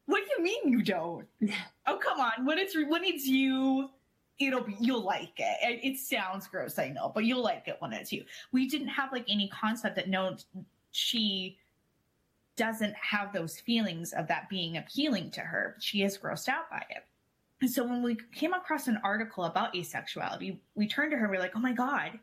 [0.06, 1.26] What do you mean you don't?
[1.88, 2.46] oh, come on.
[2.46, 3.90] When it's when it's you,
[4.40, 5.80] it'll be you'll like it.
[5.84, 8.26] It sounds gross, I know, but you'll like it when it's you.
[8.52, 10.36] We didn't have like any concept that no,
[10.92, 11.58] she
[12.56, 15.76] doesn't have those feelings of that being appealing to her.
[15.80, 17.06] She is grossed out by it.
[17.62, 21.28] And so when we came across an article about asexuality, we turned to her.
[21.28, 22.20] We we're like, "Oh my god,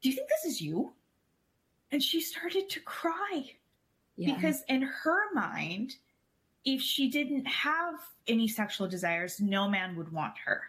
[0.00, 0.92] do you think this is you?"
[1.90, 3.52] And she started to cry
[4.16, 4.34] yeah.
[4.34, 5.96] because in her mind
[6.66, 7.94] if she didn't have
[8.26, 10.62] any sexual desires, no man would want her.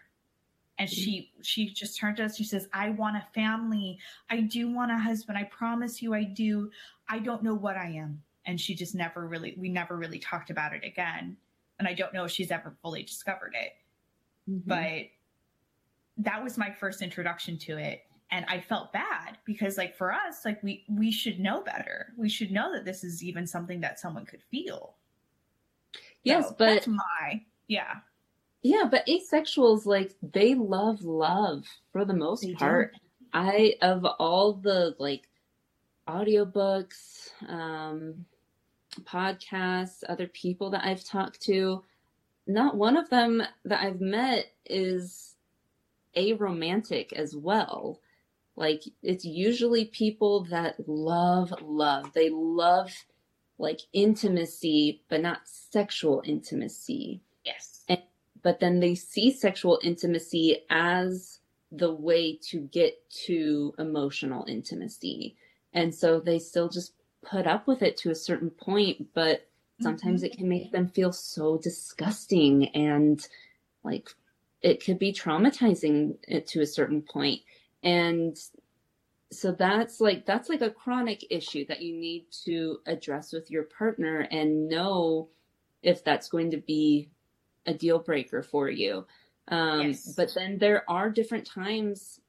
[0.80, 2.38] And she she just turned to us.
[2.38, 3.97] She says, "I want a family.
[4.30, 5.36] I do want a husband.
[5.36, 6.70] I promise you, I do.
[7.10, 10.50] I don't know what I am." And she just never really we never really talked
[10.50, 11.38] about it again.
[11.80, 13.74] And I don't know if she's ever fully discovered it.
[14.50, 14.68] Mm-hmm.
[14.68, 20.12] But that was my first introduction to it and i felt bad because like for
[20.12, 23.80] us like we we should know better we should know that this is even something
[23.80, 24.95] that someone could feel
[26.28, 27.95] Yes, so but that's my yeah.
[28.64, 32.93] Yeah, but asexuals like they love love for the most they part.
[32.93, 33.00] Do.
[33.34, 35.30] I of all the like
[36.08, 38.26] audiobooks, um
[39.00, 41.84] podcasts, other people that I've talked to,
[42.48, 45.36] not one of them that I've met is
[46.16, 48.00] aromantic as well.
[48.56, 52.14] Like it's usually people that love love.
[52.14, 52.91] They love
[53.60, 57.22] like intimacy, but not sexual intimacy.
[57.45, 57.84] Yes.
[57.88, 58.02] And,
[58.41, 61.39] but then they see sexual intimacy as
[61.72, 65.36] the way to get to emotional intimacy.
[65.74, 66.93] And so they still just
[67.30, 69.47] put up with it to a certain point, but
[69.82, 70.34] sometimes mm-hmm.
[70.34, 73.28] it can make them feel so disgusting and
[73.84, 74.09] like
[74.61, 77.41] it could be traumatizing it to a certain point.
[77.84, 78.38] And
[79.32, 83.63] so that's like that's like a chronic issue that you need to address with your
[83.63, 85.30] partner and know
[85.84, 87.09] if that's going to be
[87.65, 89.05] a deal breaker for you
[89.49, 90.13] um, yes.
[90.15, 92.21] but then there are different times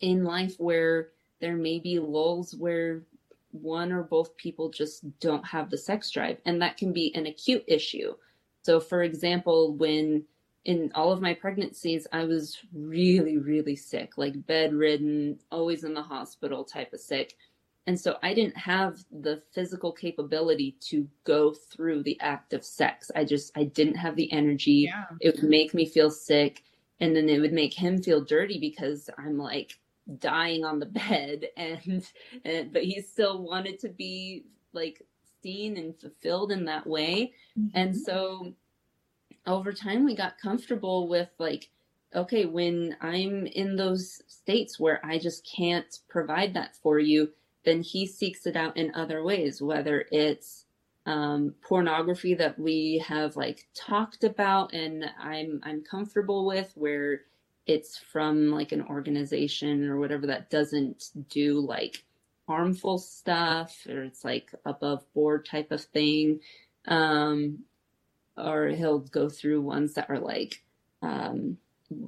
[0.00, 1.08] in life where
[1.40, 3.02] there may be lulls where
[3.62, 7.26] one or both people just don't have the sex drive and that can be an
[7.26, 8.14] acute issue
[8.62, 10.24] so for example when
[10.68, 16.02] in all of my pregnancies, I was really, really sick, like bedridden, always in the
[16.02, 17.36] hospital type of sick.
[17.86, 23.10] And so I didn't have the physical capability to go through the act of sex.
[23.16, 24.90] I just, I didn't have the energy.
[24.90, 25.04] Yeah.
[25.22, 26.64] It would make me feel sick.
[27.00, 29.78] And then it would make him feel dirty because I'm like
[30.18, 32.06] dying on the bed and,
[32.44, 35.02] and but he still wanted to be like
[35.42, 37.32] seen and fulfilled in that way.
[37.58, 37.76] Mm-hmm.
[37.78, 38.54] And so
[39.48, 41.70] over time we got comfortable with like
[42.14, 47.30] okay when i'm in those states where i just can't provide that for you
[47.64, 50.64] then he seeks it out in other ways whether it's
[51.06, 57.22] um, pornography that we have like talked about and i'm i'm comfortable with where
[57.68, 62.02] it's from like an organization or whatever that doesn't do like
[62.48, 66.40] harmful stuff or it's like above board type of thing
[66.88, 67.58] um,
[68.36, 70.62] or he'll go through ones that are like
[71.02, 71.58] um,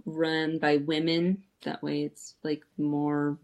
[0.05, 1.45] run by women.
[1.63, 3.39] That way, it's like more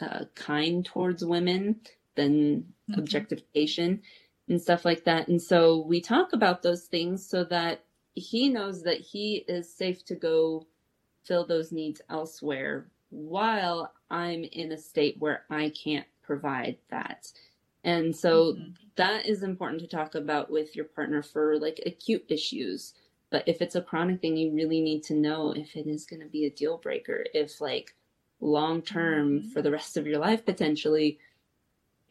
[0.00, 1.80] uh, kind towards women
[2.16, 2.98] than mm-hmm.
[2.98, 4.02] objectification
[4.48, 5.28] and stuff like that.
[5.28, 10.04] And so we talk about those things so that he knows that he is safe
[10.06, 10.66] to go
[11.24, 17.32] fill those needs elsewhere while I'm in a state where I can't provide that.
[17.84, 18.74] And so Mhm.
[18.96, 22.94] that is important to talk about with your partner for like acute issues.
[23.30, 26.20] But if it's a chronic thing, you really need to know if it is going
[26.20, 27.26] to be a deal breaker.
[27.34, 27.94] If, like,
[28.40, 29.50] long term Mhm.
[29.52, 31.18] for the rest of your life, potentially,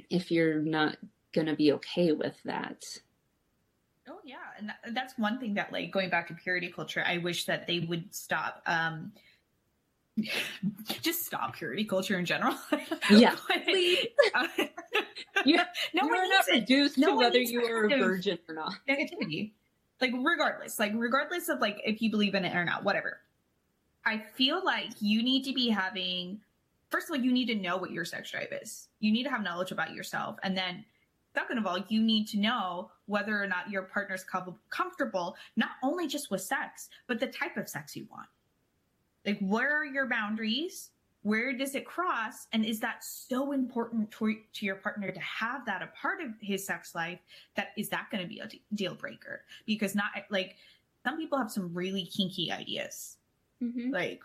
[0.10, 0.98] if you're not
[1.34, 2.84] going to be okay with that.
[4.10, 7.18] Oh yeah, and that, that's one thing that like going back to purity culture, I
[7.20, 9.12] wish that they would stop um
[11.02, 12.56] just stop purity culture in general.
[13.10, 13.36] Yeah,
[13.66, 14.08] please.
[14.36, 14.48] uh,
[15.46, 15.58] You-
[15.94, 16.54] no you one are not it.
[16.62, 18.74] reduced No to whether you are a virgin or not.
[18.88, 19.52] negativity.
[20.02, 23.20] Like regardless, like regardless of like if you believe in it or not, whatever.
[24.06, 26.42] I feel like you need to be having
[26.90, 28.88] first of all, you need to know what your sex drive is.
[29.00, 30.38] You need to have knowledge about yourself.
[30.44, 30.86] And then
[31.34, 35.72] second of all, you need to know whether or not your partner's com- comfortable, not
[35.84, 38.28] only just with sex, but the type of sex you want.
[39.26, 40.90] Like where are your boundaries?
[41.22, 42.48] Where does it cross?
[42.52, 46.32] And is that so important to, to your partner to have that a part of
[46.42, 47.20] his sex life
[47.56, 49.46] that is that going to be a de- deal breaker?
[49.66, 50.58] Because not like
[51.06, 53.18] some people have some really kinky ideas.
[53.62, 53.92] Mm-hmm.
[53.92, 54.22] Like,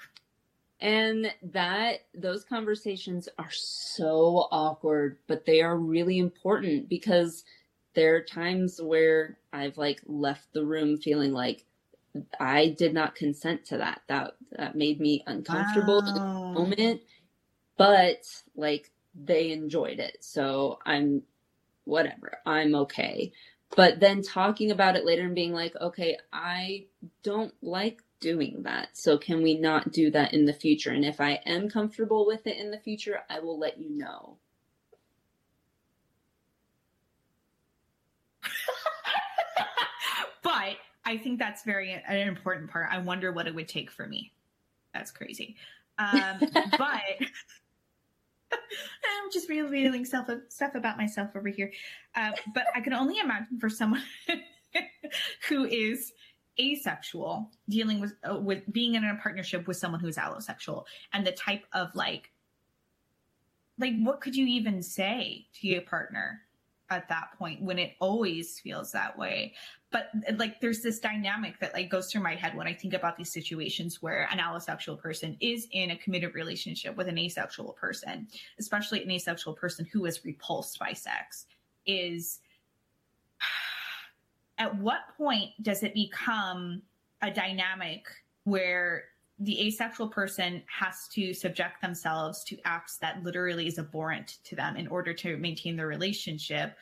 [0.80, 7.44] And that those conversations are so awkward, but they are really important because
[7.98, 11.64] there are times where I've like left the room feeling like
[12.38, 14.02] I did not consent to that.
[14.06, 17.00] That that made me uncomfortable in the moment,
[17.76, 18.22] but
[18.54, 20.18] like they enjoyed it.
[20.20, 21.22] So I'm
[21.86, 22.38] whatever.
[22.46, 23.32] I'm okay.
[23.74, 26.86] But then talking about it later and being like, okay, I
[27.24, 28.96] don't like doing that.
[28.96, 30.92] So can we not do that in the future?
[30.92, 34.38] And if I am comfortable with it in the future, I will let you know.
[40.42, 40.76] but
[41.08, 42.88] I think that's very an important part.
[42.90, 44.30] I wonder what it would take for me.
[44.92, 45.56] That's crazy.
[45.96, 47.00] Um, but
[48.52, 51.72] I'm just revealing stuff stuff about myself over here.
[52.14, 54.02] Uh, but I can only imagine for someone
[55.48, 56.12] who is
[56.60, 60.84] asexual dealing with uh, with being in a partnership with someone who's allosexual
[61.14, 62.32] and the type of like
[63.78, 66.42] like what could you even say to your partner
[66.90, 69.54] at that point when it always feels that way.
[69.90, 73.16] But like there's this dynamic that like goes through my head when i think about
[73.16, 78.28] these situations where an allosexual person is in a committed relationship with an asexual person
[78.58, 81.46] especially an asexual person who is repulsed by sex
[81.86, 82.40] is
[84.58, 86.82] at what point does it become
[87.22, 88.06] a dynamic
[88.44, 89.04] where
[89.40, 94.76] the asexual person has to subject themselves to acts that literally is abhorrent to them
[94.76, 96.76] in order to maintain their relationship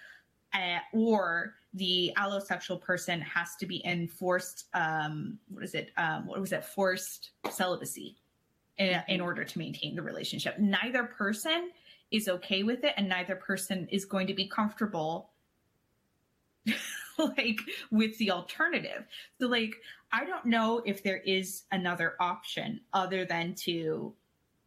[0.55, 6.27] uh, or the allosexual person has to be in forced um what is it um
[6.27, 8.17] what was it forced celibacy
[8.79, 10.59] in, in order to maintain the relationship.
[10.59, 11.71] Neither person
[12.11, 15.31] is okay with it and neither person is going to be comfortable
[17.37, 17.61] like
[17.91, 19.05] with the alternative.
[19.41, 19.77] So like
[20.13, 24.15] i don't know if there is another option other than to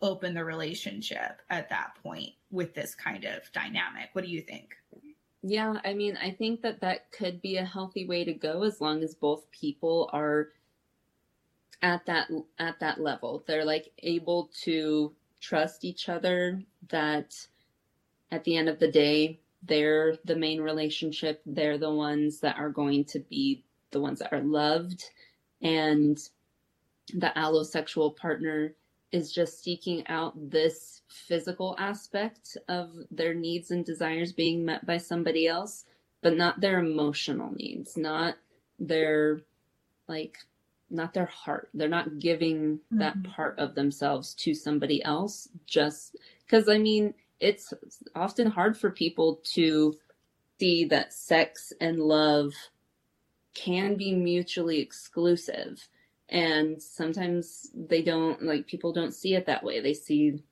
[0.02, 4.10] open the relationship at that point with this kind of dynamic.
[4.14, 4.76] What do you think?
[5.42, 8.82] Yeah, I mean, I think that that could be a healthy way to go as
[8.82, 10.50] long as both people are
[11.82, 13.44] at that at that level.
[13.48, 17.36] They're like able to trust each other that
[18.32, 21.42] at the end of the day, they're the main relationship.
[21.46, 25.06] They're the ones that are going to be the ones that are loved
[25.62, 26.20] and
[27.14, 28.76] the allosexual partner
[29.12, 34.98] is just seeking out this physical aspect of their needs and desires being met by
[34.98, 35.86] somebody else,
[36.22, 38.36] but not their emotional needs, not
[38.80, 39.42] their
[40.08, 40.38] like
[40.90, 41.70] not their heart.
[41.74, 43.24] They're not giving that Mhm.
[43.24, 47.74] part of themselves to somebody else just cuz I mean, it's
[48.16, 49.96] often hard for people to
[50.60, 52.54] see that sex and love
[53.56, 55.88] can be mutually exclusive.
[56.30, 59.80] And sometimes they don't like people don't see it that way.
[59.82, 60.44] They see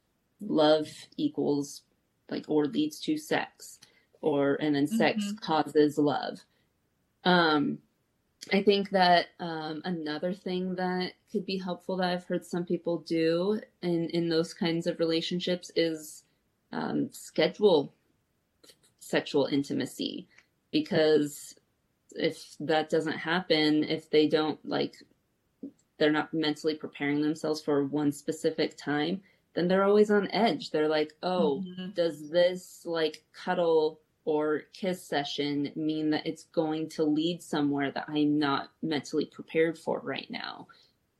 [0.41, 1.83] love equals
[2.29, 3.79] like or leads to sex
[4.21, 5.41] or and then sex Mhm.
[5.41, 6.39] causes love.
[7.23, 7.79] Um
[8.53, 12.99] i think that um another thing that could be helpful that i've heard some people
[12.99, 16.23] do in in those kinds of relationships is
[16.77, 17.93] um schedule
[18.99, 20.27] sexual intimacy
[20.71, 21.55] because
[22.11, 24.95] if that doesn't happen if they don't like
[25.97, 29.21] they're not mentally preparing themselves for one specific time,
[29.53, 30.71] then they're always on edge.
[30.71, 31.95] They're like, oh, Mhm.
[31.95, 38.05] does this like cuddle or kiss session mean that it's going to lead somewhere that
[38.09, 40.67] I'm not mentally prepared for right now?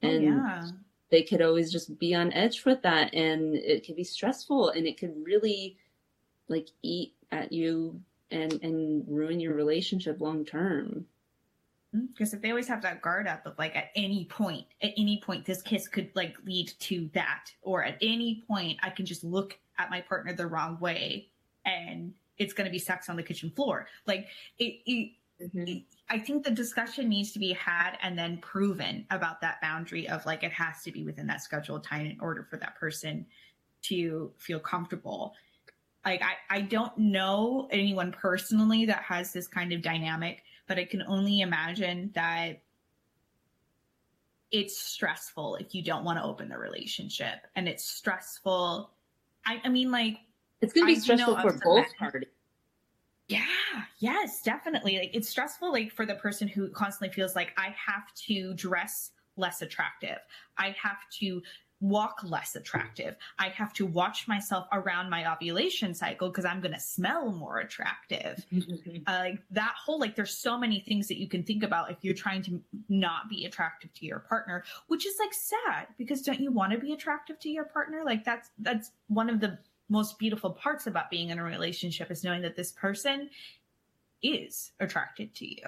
[0.03, 0.71] Oh, And yeah
[1.09, 4.85] they could always just be on edge with that and it could be stressful and
[4.85, 5.77] it could really
[6.47, 7.99] like eat at you
[8.31, 11.05] and and ruin your relationship long term.
[11.95, 12.07] Mm-hmm.
[12.07, 15.21] Because if they always have that guard up of like at any point, at any
[15.21, 19.23] point, this kiss could like lead to that, or at any point, I can just
[19.23, 21.29] look at my partner the wrong way
[21.65, 23.87] and it's going to be sex on the kitchen floor.
[24.05, 24.27] Like
[24.59, 25.11] it, it,
[25.41, 25.79] Mm-hmm.
[26.09, 30.25] I think the discussion needs to be had and then proven about that boundary of
[30.25, 33.25] like it has to be within that scheduled time in order for that person
[33.83, 35.33] to feel comfortable.
[36.05, 40.85] Like I, I don't know anyone personally that has this kind of dynamic, but I
[40.85, 42.61] can only imagine that
[44.51, 47.45] it's stressful if you don't want to open the relationship.
[47.55, 48.89] And it's stressful.
[49.45, 50.17] I, I mean, like
[50.61, 52.29] It's gonna be do stressful for both parties.
[53.27, 53.45] Yeah,
[53.99, 54.97] yes, definitely.
[54.97, 59.11] Like it's stressful like for the person who constantly feels like I have to dress
[59.35, 60.17] less attractive.
[60.57, 61.41] I have to
[61.79, 63.15] walk less attractive.
[63.37, 67.59] I have to watch myself around my ovulation cycle because I'm going to smell more
[67.59, 68.45] attractive.
[69.05, 71.97] Uh, like that whole like there's so many things that you can think about if
[72.01, 76.39] you're trying to not be attractive to your partner, which is like sad because don't
[76.39, 78.01] you want to be attractive to your partner?
[78.03, 79.57] Like that's that's one of the
[79.89, 83.29] most beautiful parts about being in a relationship is knowing that this person
[84.21, 85.63] is attracted to you.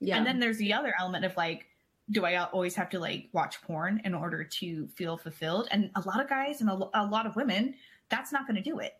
[0.00, 0.16] yeah.
[0.16, 1.66] And then there's the other element of like,
[2.10, 5.68] do I always have to like watch porn in order to feel fulfilled?
[5.70, 7.74] And a lot of guys and a, a lot of women,
[8.08, 8.94] that's not going to do it.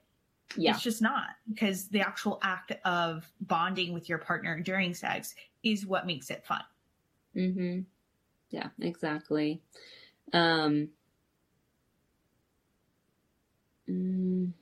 [0.57, 0.73] yeah.
[0.73, 5.87] It's just not because the actual act of bonding with your partner during sex is
[5.87, 6.63] what makes it fun.
[7.37, 7.81] Mm-hmm.
[8.51, 9.61] Yeah, exactly.
[10.33, 10.89] Um,
[13.89, 14.53] mm,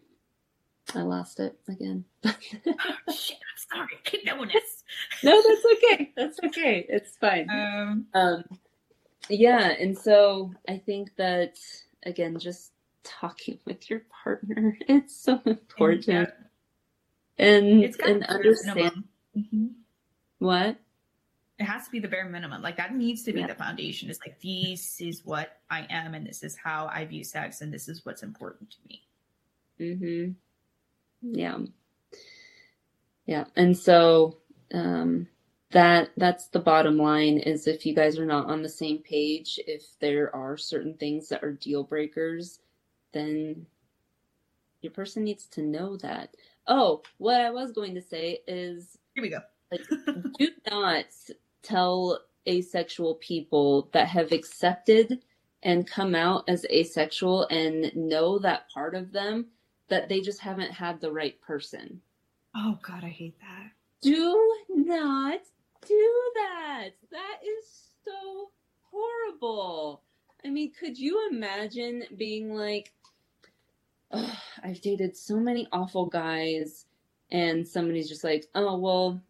[0.94, 2.04] I lost it again.
[2.24, 2.36] Shit,
[3.08, 3.88] I'm sorry.
[4.04, 4.84] Keep doing this.
[5.22, 6.12] no, that's okay.
[6.16, 6.86] That's okay.
[6.88, 7.48] It's fine.
[7.50, 8.44] Um, Um,
[9.28, 11.58] yeah, and so I think that
[12.04, 12.72] again, just
[13.02, 16.26] talking with your partner, it's so important, yeah,
[17.38, 19.04] and it's and to be the understand.
[19.36, 19.70] Mhm.
[20.38, 20.76] what.
[21.58, 22.60] It has to be the bare minimum.
[22.60, 23.46] Like that needs to be Yeah.
[23.46, 24.10] the foundation.
[24.10, 27.72] It's like this is what I am, and this is how I view sex, and
[27.72, 29.05] this is what's important to me.
[29.80, 30.32] Mm-hmm.
[31.22, 31.58] Yeah.
[33.26, 33.44] Yeah.
[33.56, 34.38] And so
[34.72, 35.28] um
[35.70, 39.58] that that's the bottom line is if you guys are not on the same page,
[39.66, 42.60] if there are certain things that are deal breakers,
[43.12, 43.66] then
[44.80, 46.34] your person needs to know that.
[46.68, 49.40] Oh, what I was going to say is Here we go.
[50.38, 51.06] do not
[51.62, 55.20] tell asexual people that have accepted
[55.62, 59.46] and come out as asexual and know that part of them
[59.88, 62.00] that they just haven't had the right person.
[62.54, 63.70] Oh God, I hate that.
[64.02, 65.40] Do not
[65.86, 66.90] do that.
[67.10, 68.50] That is so
[68.90, 70.02] horrible.
[70.44, 72.92] I mean, could you imagine being like,
[74.12, 76.86] "Ugh, I've dated so many awful guys,
[77.30, 79.20] and somebody's just like, oh, well,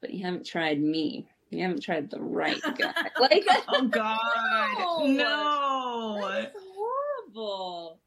[0.00, 1.28] but you haven't tried me.
[1.50, 2.92] You haven't tried the right guy.
[3.20, 4.18] like, Oh God,
[5.06, 5.06] No.
[5.06, 6.28] no.
[6.28, 7.98] that's horrible.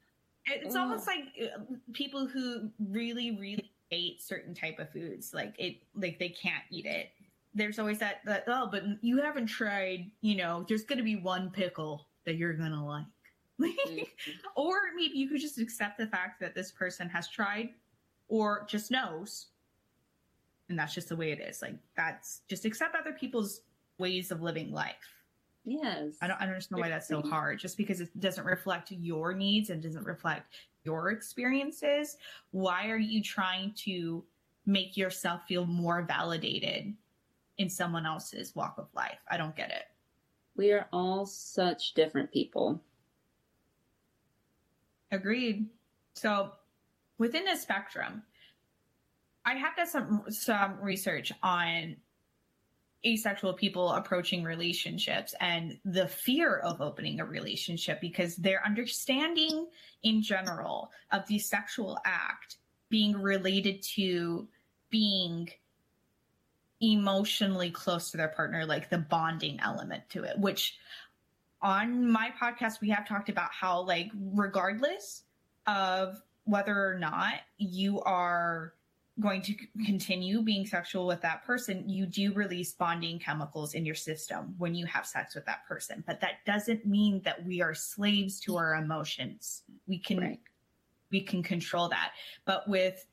[0.49, 0.81] It's Ugh.
[0.81, 1.59] almost like uh,
[1.93, 6.85] people who really, really hate certain type of foods, like it, like they can't eat
[6.85, 7.09] it.
[7.55, 10.11] There's always that, that oh, but you haven't tried.
[10.21, 13.05] You know, there's going to be one pickle that you're gonna like.
[13.59, 14.07] Mhm.
[14.55, 17.71] or maybe you could just accept the fact that this person has tried
[18.29, 19.47] or just knows
[20.69, 23.61] and that's just the way it is like that's just accept other people's
[23.97, 25.18] ways of living life
[25.65, 26.15] Yes.
[26.21, 29.33] i don't, I don't understand why that's so hard just because it doesn't reflect your
[29.33, 30.53] needs and doesn't reflect
[30.83, 32.17] your experiences
[32.51, 34.23] why are you trying to
[34.65, 36.93] make yourself feel more validated
[37.57, 39.85] in someone else's walk of life i don't get it
[40.55, 42.81] We are all such different people.
[45.11, 45.67] Agreed.
[46.15, 46.51] So
[47.17, 48.23] within the spectrum,
[49.45, 51.95] I have done some some research on
[53.05, 59.67] asexual people approaching relationships and the fear of opening a relationship because their understanding
[60.03, 62.57] in general of the sexual act
[62.89, 64.47] being related to
[64.89, 65.49] being
[66.81, 70.77] emotionally close to their partner like the bonding element to it which
[71.61, 75.23] on my podcast we have talked about how like regardless
[75.67, 78.73] of whether or not you are
[79.19, 79.55] going to
[79.85, 84.73] continue being sexual with that person you do release bonding chemicals in your system when
[84.73, 86.03] you have sex with that person.
[86.07, 89.63] But that doesn't mean that we are slaves to our emotions.
[89.87, 90.39] We can Right.
[91.11, 92.13] we can control that.
[92.45, 93.05] But with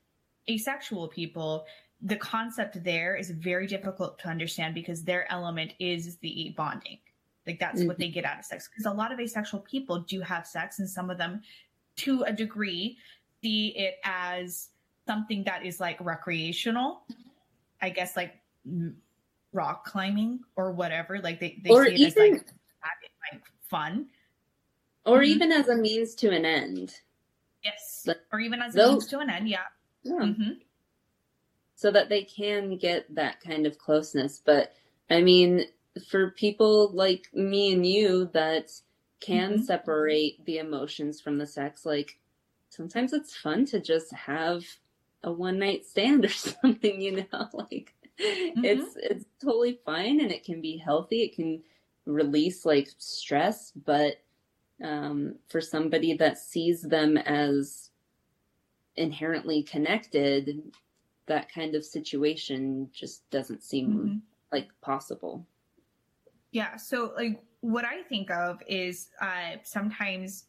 [0.49, 1.65] asexual people
[2.01, 6.99] the concept there is very difficult to understand because their element is the bonding.
[7.47, 8.01] Like that's what mm-hmm.
[8.01, 8.67] they get out of sex.
[8.67, 11.41] Because a lot of asexual people do have sex and some of them
[11.97, 12.97] to a degree
[13.41, 14.69] see it as
[15.07, 17.01] something that is like recreational,
[17.81, 18.33] I guess like
[19.53, 21.19] rock climbing or whatever.
[21.19, 24.07] Like they, they Or see it as like, like fun.
[25.05, 25.25] Or Mhm.
[25.27, 27.01] even as a means to an end.
[27.63, 28.07] Yes.
[28.31, 29.47] Or even as a means to an end.
[29.49, 29.65] Yeah.
[30.03, 30.33] Yeah.
[30.33, 30.51] hmm
[31.79, 34.41] so that they can get that kind of closeness.
[34.43, 34.73] But
[35.11, 35.65] I mean,
[36.09, 38.71] for people like me and you that
[39.19, 39.63] can Mhm.
[39.63, 42.19] separate the emotions from the sex, like
[42.69, 44.65] sometimes it's fun to just have
[45.23, 50.43] a one night stand or something, you know, like it's it's totally fine and it
[50.43, 51.23] can be healthy.
[51.23, 51.61] It can
[52.05, 54.21] release like stress, but
[54.83, 57.89] um, for somebody that sees them as
[58.95, 60.61] inherently connected,
[61.27, 64.21] that kind of situation just doesn't seem Mhm.
[64.51, 65.45] like possible.
[66.51, 66.77] Yeah.
[66.77, 70.45] So like what I think of is uh sometimes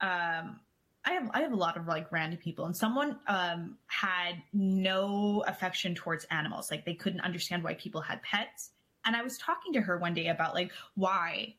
[0.00, 0.60] um
[1.08, 5.42] I have I have a lot of like random people and someone um had no
[5.46, 6.70] affection towards animals.
[6.70, 8.72] Like they couldn't understand why people had pets.
[9.06, 11.54] And I was talking to her one day about like why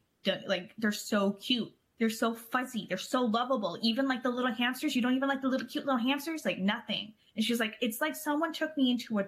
[0.48, 1.74] like they're so cute.
[1.98, 2.86] They're so fuzzy.
[2.88, 3.80] They're so lovable.
[3.82, 6.60] Even like the little hamsters, you don't even like the little cute little hamsters, like
[6.60, 7.14] nothing.
[7.36, 9.26] And she's like, it's like someone took me into a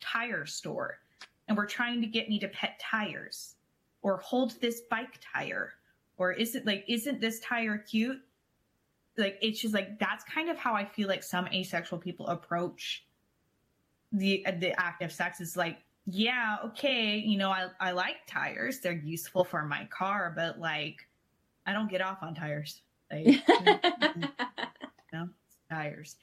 [0.00, 0.98] tire store
[1.46, 3.54] and were trying to get me to pet tires
[4.02, 5.74] or hold this bike tire
[6.16, 8.20] or is it like isn't this tire cute
[9.18, 13.04] like it's just like that's kind of how i feel like some asexual people approach
[14.12, 15.40] the the act of sex.
[15.40, 18.80] Is like yeah okay you know i i like tires.
[18.80, 21.08] They're useful for my car but like
[21.66, 22.82] i don't get off on tires.
[23.10, 23.26] Like
[25.12, 25.28] no
[25.70, 26.16] tires.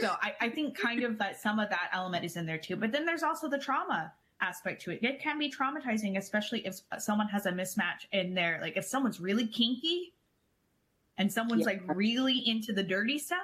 [0.00, 2.76] So I, I think kind of that some of that element is in there too.
[2.76, 5.02] But then there's also the trauma aspect to it.
[5.02, 9.20] It can be traumatizing especially if someone has a mismatch in there like if someone's
[9.20, 10.12] really kinky
[11.18, 13.38] and someone's like really into the dirty stuff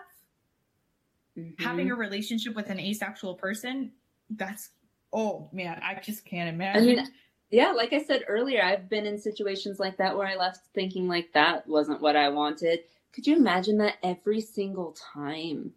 [1.37, 1.61] Mhm.
[1.61, 3.93] having a relationship with an asexual person
[4.31, 4.71] that's
[5.13, 7.07] oh man i just can't I imagine mean,
[7.51, 11.09] yeah, like I said earlier, I've been in situations like that where I left thinking
[11.09, 12.81] like that wasn't what I wanted.
[13.13, 15.73] Could you imagine that every single time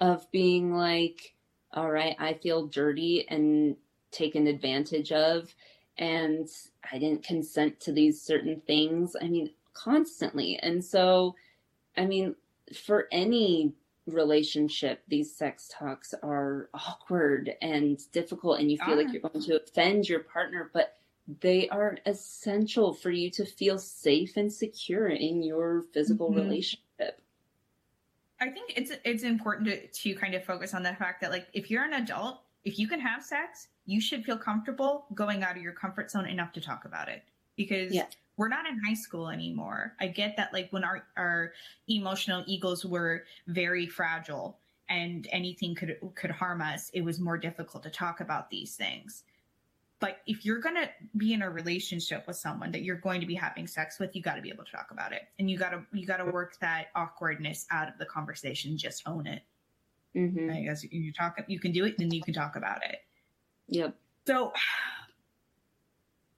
[0.00, 1.34] of being like,
[1.72, 3.76] all right, I feel dirty and
[4.10, 5.54] taken advantage of,
[5.96, 6.46] and
[6.92, 9.16] I didn't consent to these certain things?
[9.18, 10.58] I mean, constantly.
[10.58, 11.34] And so,
[11.96, 12.34] I mean,
[12.74, 13.74] for any
[14.06, 19.56] relationship, these sex talks are awkward and difficult, and you feel like you're going to
[19.62, 20.98] offend your partner, but
[21.40, 26.36] they are essential for you to feel safe and secure in your physical Mhm.
[26.36, 27.20] relationship.
[28.40, 31.46] I think it's it's important to, to kind of focus on the fact that like
[31.54, 35.56] if you're an adult, if you can have sex, you should feel comfortable going out
[35.56, 37.22] of your comfort zone enough to talk about it.
[37.56, 38.06] Because Yeah.
[38.36, 39.94] We're not in high school anymore.
[40.00, 41.52] I get that like when our our
[41.88, 44.58] emotional egos were very fragile
[44.88, 49.24] and anything could could harm us, it was more difficult to talk about these things.
[50.00, 53.26] But if you're going to be in a relationship with someone that you're going to
[53.26, 55.22] be having sex with, you got to be able to talk about it.
[55.38, 59.06] And you got to you got to work that awkwardness out of the conversation, just
[59.06, 59.42] own it.
[60.14, 62.98] hmm I guess you talk you can do it then you can talk about it.
[63.68, 63.96] Yep.
[64.26, 64.52] So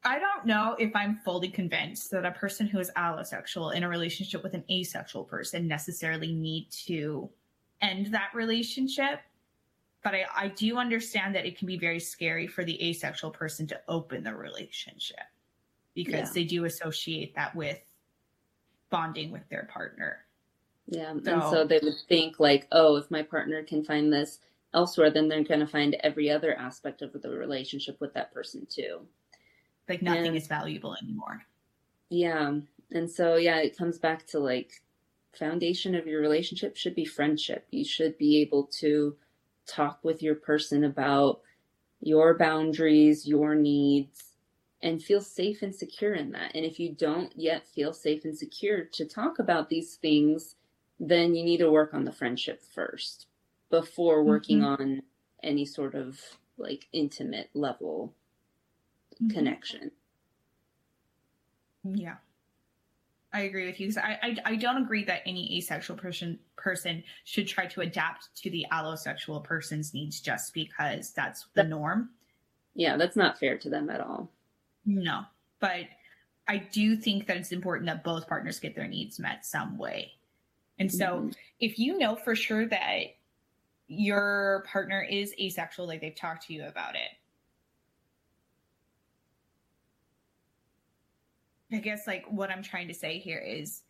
[0.06, 3.88] I don't know if I'm fully convinced that a person who is allosexual in a
[3.88, 7.28] relationship with an asexual person necessarily need to
[7.80, 9.18] end that relationship.
[10.04, 13.66] But I, I do understand that it can be very scary for the asexual person
[13.66, 15.26] to open the relationship
[15.94, 16.32] because Yeah.
[16.34, 17.80] they do associate that with
[18.90, 20.24] bonding with their partner.
[20.86, 21.10] Yeah.
[21.10, 24.38] And So- so they would think like, oh, if my partner can find this
[24.72, 28.66] elsewhere, then they're going to find every other aspect of the relationship with that person
[28.66, 29.00] too.
[29.88, 30.40] Like nothing Yeah.
[30.40, 31.42] is valuable anymore.
[32.08, 32.60] Yeah.
[32.92, 34.82] And so yeah, it comes back to like
[35.32, 37.66] foundation of your relationship should be friendship.
[37.70, 39.16] You should be able to
[39.66, 41.42] talk with your person about
[42.00, 44.36] your boundaries, your needs
[44.82, 46.52] and feel safe and secure in that.
[46.54, 50.54] And if you don't yet feel safe and secure to talk about these things,
[51.00, 53.26] then you need to work on the friendship first
[53.70, 54.82] before working mm-hmm.
[54.82, 55.02] on
[55.42, 56.20] any sort of
[56.58, 58.14] like intimate level
[59.28, 59.90] connection.
[61.84, 62.16] Yeah.
[63.32, 63.88] I agree with you.
[63.88, 68.34] 'cause I, I I don't agree that any asexual person person should try to adapt
[68.36, 72.10] to the allosexual person's needs just because that's the norm.
[72.74, 74.32] Yeah, that's not fair to them at all.
[74.84, 75.24] No,
[75.60, 75.86] but
[76.48, 80.12] I do think that it's important that both partners get their needs met some way.
[80.78, 81.34] And so, Mhm.
[81.60, 83.16] if you know for sure that
[83.88, 87.10] your partner is asexual, like they've talked to you about it,
[91.72, 93.82] I guess like what I'm trying to say here is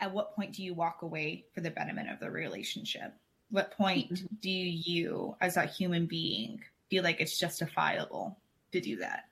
[0.00, 3.14] at what point do you walk away for the betterment of the relationship?
[3.52, 4.26] what point mm-hmm.
[4.40, 8.38] do you, as a human being, feel like it's justifiable
[8.72, 9.28] to do that?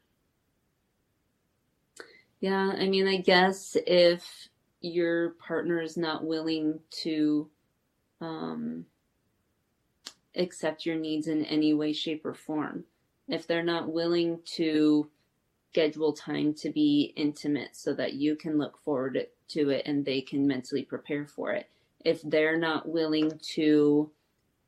[2.41, 4.49] Yeah, I mean, I guess if
[4.83, 7.49] your partner is not willing to
[8.21, 8.85] um,
[10.37, 12.85] accept your needs in any way, shape, or form,
[13.27, 15.09] if they're not willing to
[15.71, 20.21] schedule time to be intimate so that you can look forward to it and they
[20.21, 21.69] can mentally prepare for it,
[22.05, 24.11] if they're not willing to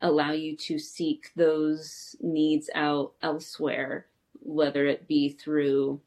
[0.01, 4.07] allow you to seek those needs out elsewhere,
[4.41, 6.01] whether it be through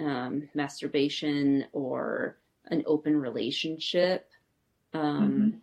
[0.00, 2.38] um, masturbation or
[2.70, 4.30] an open relationship.
[4.94, 5.58] Um, mm-hmm.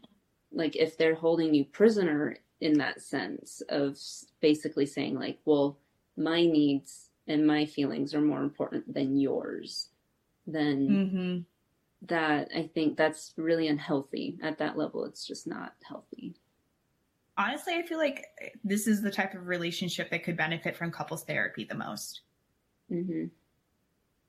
[0.52, 3.98] Like if they're holding you prisoner in that sense of
[4.42, 5.78] basically saying, like, well,
[6.18, 9.90] my needs and my feelings are more important than yours,
[10.46, 11.38] then mm-hmm.
[12.08, 15.06] that I think that's really unhealthy at that level.
[15.06, 16.36] It's just not healthy
[17.38, 18.26] honestly, I feel like
[18.64, 22.22] this is the type of relationship that could benefit from couples therapy the most.
[22.92, 23.26] Mm-hmm.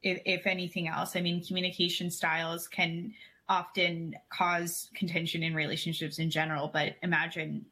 [0.02, 3.14] If, if anything else, I mean, communication styles can
[3.48, 7.64] often cause contention in relationships in general, but imagine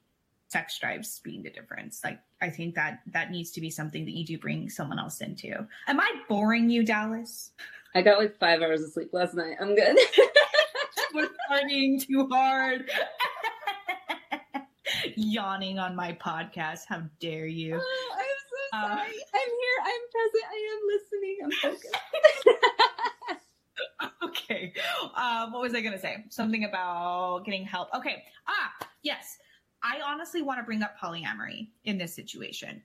[0.49, 2.01] sex drives being the difference.
[2.05, 5.20] Like, I think that that needs to be something that you do bring someone else
[5.20, 5.66] into.
[5.88, 7.51] Am I boring you, Dallas?
[7.95, 9.57] I got like five hours of sleep last night.
[9.61, 9.97] I'm good.
[11.14, 12.90] We're studying too hard
[15.16, 16.82] yawning on my podcast.
[16.88, 17.80] How dare you?
[17.80, 19.14] Oh, I'm so uh, sorry.
[19.34, 19.78] I'm here.
[19.84, 20.45] I'm present.
[20.51, 21.36] I am listening.
[21.45, 21.97] I'm focused.
[24.24, 24.72] okay.
[25.16, 26.24] Uh, what was I going to say?
[26.30, 27.88] Something about getting help.
[27.95, 28.24] Okay.
[28.49, 28.72] Ah,
[29.03, 29.38] yes.
[29.85, 32.82] I honestly want to bring up polyamory in this situation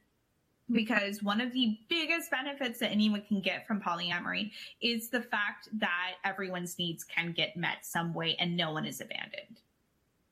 [0.72, 5.70] because one of the biggest benefits that anyone can get from polyamory is the fact
[5.80, 9.62] that everyone's needs can get met some way and no one is abandoned.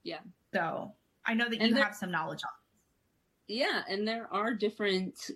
[0.03, 0.19] Yeah.
[0.53, 0.91] So
[1.25, 2.51] I know that and you there, have some knowledge on.
[3.47, 5.31] Yeah, and there are different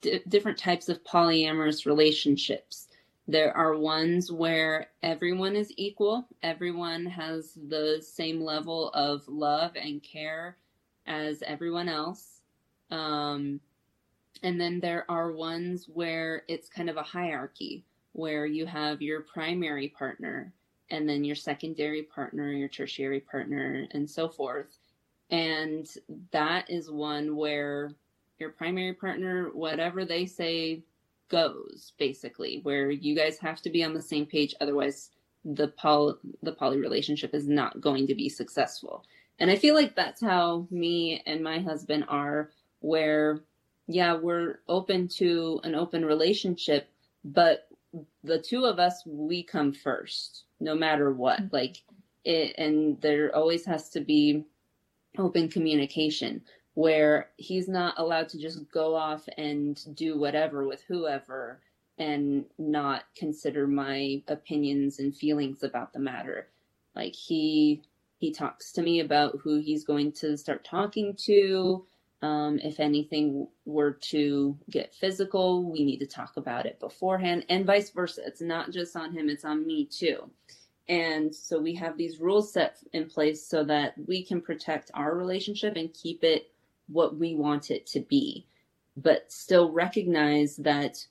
[0.00, 2.88] d- different types of polyamorous relationships.
[3.28, 10.00] There are ones where everyone is equal, everyone has the same level of love and
[10.00, 10.56] care
[11.06, 12.42] as everyone else.
[12.90, 13.60] Um,
[14.44, 19.22] and then there are ones where it's kind of a hierarchy, where you have your
[19.22, 20.52] primary partner
[20.90, 24.78] and then your secondary partner, your tertiary partner, and so forth.
[25.30, 25.88] And
[26.30, 27.90] that is one where
[28.38, 30.82] your primary partner, whatever they say
[31.28, 34.54] goes, basically, where you guys have to be on the same page.
[34.60, 35.10] Otherwise,
[35.44, 39.04] the poly, the poly relationship is not going to be successful.
[39.38, 42.50] And I feel like that's how me and my husband are,
[42.80, 43.40] where,
[43.86, 46.88] yeah, we're open to an open relationship,
[47.24, 47.68] but
[48.24, 51.40] the two of us, we come first, no matter what.
[51.40, 51.54] Mm-hmm.
[51.54, 51.82] Like,
[52.24, 54.44] it, and there always has to be
[55.18, 56.42] open communication
[56.76, 61.58] where he's not allowed to just go off and do whatever with whoever
[61.98, 66.48] and not consider my opinions and feelings about the matter.
[66.94, 67.82] Like he
[68.18, 71.86] he talks to me about who he's going to start talking to.
[72.20, 77.64] Um, if anything were to get physical we need to talk about it beforehand and
[77.64, 78.20] vice versa.
[78.26, 80.30] It's not just on him it's on me too.
[80.88, 85.16] And so we have these rules set in place so that we can protect our
[85.16, 86.50] relationship and keep it
[86.88, 88.46] what we want it to be,
[88.96, 91.06] but still recognize that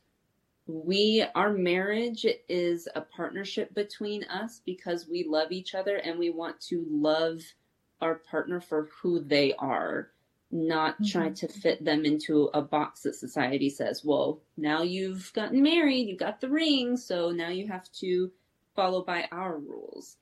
[0.68, 6.32] we, our marriage is a partnership between us because we love each other and we
[6.32, 7.42] want to love
[8.02, 10.10] our partner for who they are,
[10.52, 11.06] not mm-hmm.
[11.06, 16.08] try to fit them into a box that society says, well, now you've gotten married,
[16.08, 18.32] you got the ring, so now you have to
[18.76, 20.18] follow by our rules.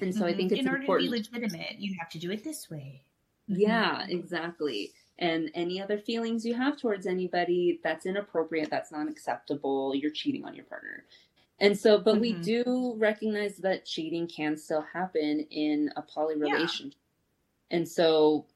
[0.00, 0.28] And so mm-hmm.
[0.28, 1.10] I think it's in order important.
[1.10, 3.02] to be legitimate, you have to do it this way.
[3.48, 4.10] Yeah, mm-hmm.
[4.10, 4.92] exactly.
[5.18, 10.44] And any other feelings you have towards anybody that's inappropriate, that's not acceptable, you're cheating
[10.44, 11.04] on your partner.
[11.58, 12.20] And so, but mm-hmm.
[12.20, 16.98] we do recognize that cheating can still happen in a poly relationship.
[17.70, 17.78] Yeah.
[17.78, 18.46] And so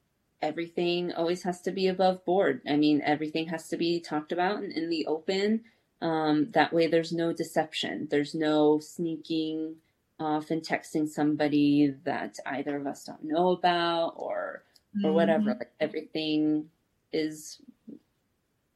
[0.41, 2.61] everything always has to be above board.
[2.67, 5.65] I mean, everything has to be talked about in, in the open.
[6.01, 8.07] Um, that way, there's no deception.
[8.09, 9.75] There's no sneaking
[10.19, 14.63] off and texting somebody that either of us don't know about, or
[14.95, 15.13] or mm-hmm.
[15.13, 15.55] whatever.
[15.59, 16.69] Like everything
[17.11, 17.61] is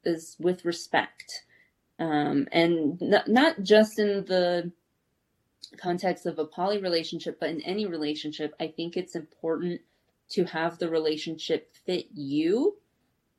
[0.03, 1.45] is with respect,
[1.99, 4.72] um, and not not just in the
[5.78, 8.55] context of a poly relationship, but in any relationship.
[8.59, 9.82] I think it's important
[10.30, 12.78] to have the relationship fit you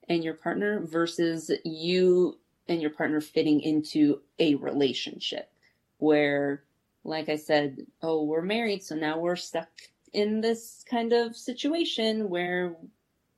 [0.08, 5.50] and your partner versus you and your partner fitting into a relationship
[5.98, 6.62] where
[7.04, 9.68] like I said, oh, we're married, so now we're stuck
[10.12, 12.76] in this kind of situation where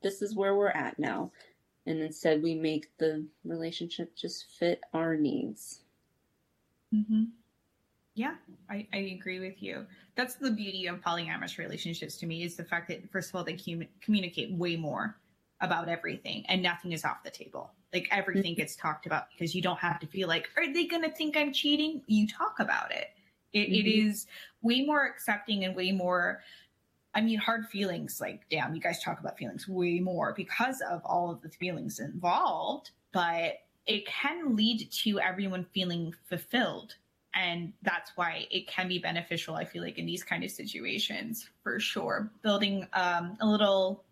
[0.03, 1.33] this is where we're at now.
[1.87, 5.81] And instead, we make the relationship just fit our needs.
[6.95, 7.25] Mm-hmm.
[8.15, 8.35] Yeah,
[8.69, 9.87] I, I agree with you.
[10.15, 13.45] That's the beauty of polyamorous relationships to me is the fact that, first of all,
[13.45, 15.17] they com- communicate way more
[15.61, 17.71] about everything and nothing is off the table.
[17.93, 21.03] Like everything gets talked about because you don't have to feel like, are they going
[21.03, 22.03] to think I'm cheating?
[22.07, 23.09] You talk about it.
[23.53, 23.75] It, mm-hmm.
[23.75, 24.27] it is
[24.63, 26.41] way more accepting and way more
[27.15, 31.03] I mean, hard feelings, like, damn, you guys talk about feelings way more because of
[31.05, 33.55] all of the feelings involved, but
[33.87, 36.95] it can lead to everyone feeling fulfilled.
[37.35, 41.49] And that's why it can be beneficial, I feel like, in these kind of situations
[41.63, 42.31] for sure.
[42.43, 44.05] Building um, a little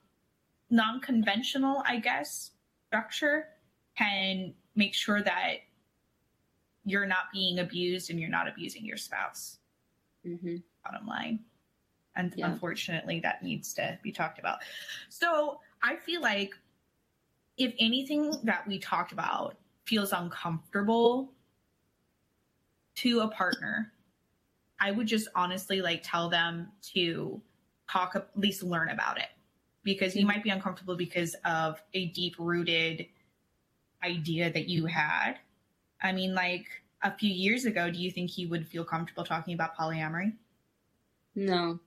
[0.71, 2.53] non conventional, I guess,
[2.89, 3.49] structure
[3.97, 5.55] can make sure that
[6.91, 9.59] you're not being abused and you're not abusing your spouse.
[10.27, 10.57] Mm-hmm.
[10.85, 11.41] Bottom line.
[12.17, 12.51] And yeah.
[12.51, 14.59] unfortunately, that needs to be talked about.
[15.09, 16.55] So I feel like
[17.57, 21.33] if anything that we talked about feels uncomfortable
[22.97, 23.93] to a partner,
[24.81, 27.41] I would just honestly like tell them to
[27.91, 29.29] talk, at least learn about it
[29.83, 30.29] because you mm-hmm.
[30.29, 33.07] might be uncomfortable because of a deep rooted
[34.05, 35.35] idea that you had.
[36.03, 36.67] I mean, like
[37.03, 40.33] a few years ago, do you think he would feel comfortable talking about polyamory?
[41.35, 41.79] No,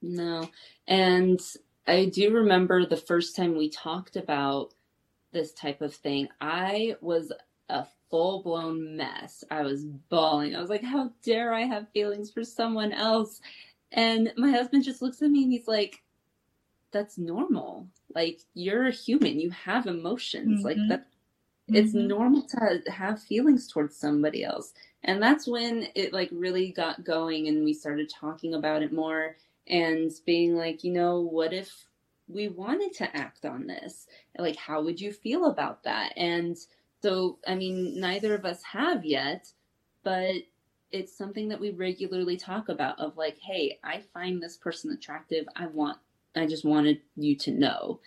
[0.00, 0.50] no.
[0.86, 1.40] And
[1.86, 4.74] I do remember the first time we talked about
[5.32, 7.32] this type of thing, I was
[7.68, 9.44] a full blown mess.
[9.50, 10.54] I was bawling.
[10.54, 13.40] I was like, how dare I have feelings for someone else?
[13.92, 16.02] And my husband just looks at me and he's like,
[16.92, 17.88] that's normal.
[18.14, 19.40] Like, you're a human.
[19.40, 20.64] You have emotions.
[20.64, 20.66] Mm-hmm.
[20.66, 21.06] Like, that
[21.68, 21.76] Mm-hmm.
[21.76, 24.72] It's normal to have feelings towards somebody else.
[25.02, 29.36] And that's when it like really got going and we started talking about it more
[29.66, 31.86] and being like, you know, what if
[32.28, 34.06] we wanted to act on this?
[34.38, 36.12] Like, how would you feel about that?
[36.16, 36.56] And
[37.02, 39.50] so, I mean, neither of us have yet,
[40.02, 40.34] but
[40.90, 45.46] it's something that we regularly talk about of like, hey, I find this person attractive.
[45.56, 45.98] I want,
[46.36, 48.00] I just wanted you to know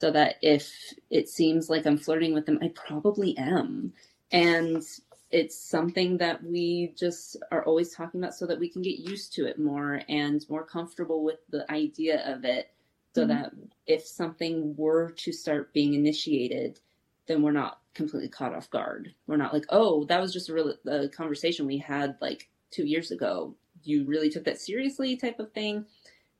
[0.00, 0.72] so that if
[1.10, 3.92] it seems like I'm flirting with them, I probably am.
[4.30, 4.82] And
[5.30, 9.34] it's something that we just are always talking about so that we can get used
[9.34, 12.70] to it more and more comfortable with the idea of it
[13.14, 13.30] so mm-hmm.
[13.30, 13.52] that
[13.86, 16.80] if something were to start being initiated
[17.26, 20.54] then we're not completely caught off guard we're not like oh that was just a
[20.54, 25.38] real a conversation we had like two years ago you really took that seriously type
[25.40, 25.84] of thing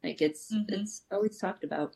[0.02, 0.72] like it's mm-hmm.
[0.72, 1.94] it's always talked about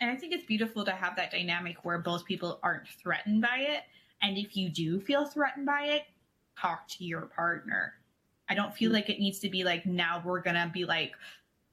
[0.00, 3.58] and i think it's beautiful to have that dynamic where both people aren't threatened by
[3.58, 3.82] it
[4.24, 6.04] and if you do feel threatened by it,
[6.58, 7.94] talk to your partner.
[8.48, 8.94] I don't feel mm-hmm.
[8.94, 11.12] like it needs to be like now we're going to be like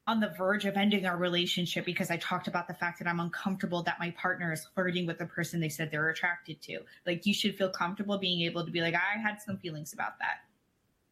[0.05, 3.21] on the verge of ending our relationship because I talked about the fact that I'm
[3.21, 6.79] uncomfortable that my partner is flirting with the person they said they're attracted to.
[7.05, 10.19] Like you should feel comfortable being able to be like I had some feelings about
[10.19, 10.39] that.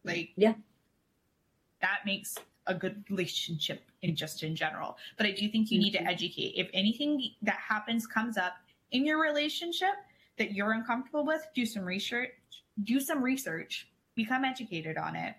[0.04, 0.56] Like yeah.
[1.82, 2.36] That makes
[2.68, 4.98] a good relationship in just in general.
[5.18, 6.08] But I do think you need to mm-hmm.
[6.08, 6.54] educate.
[6.56, 8.54] If anything that happens comes up
[8.92, 9.96] in your relationship,
[10.38, 12.30] that you're uncomfortable with, do some research,
[12.84, 15.36] do some research, become educated on it.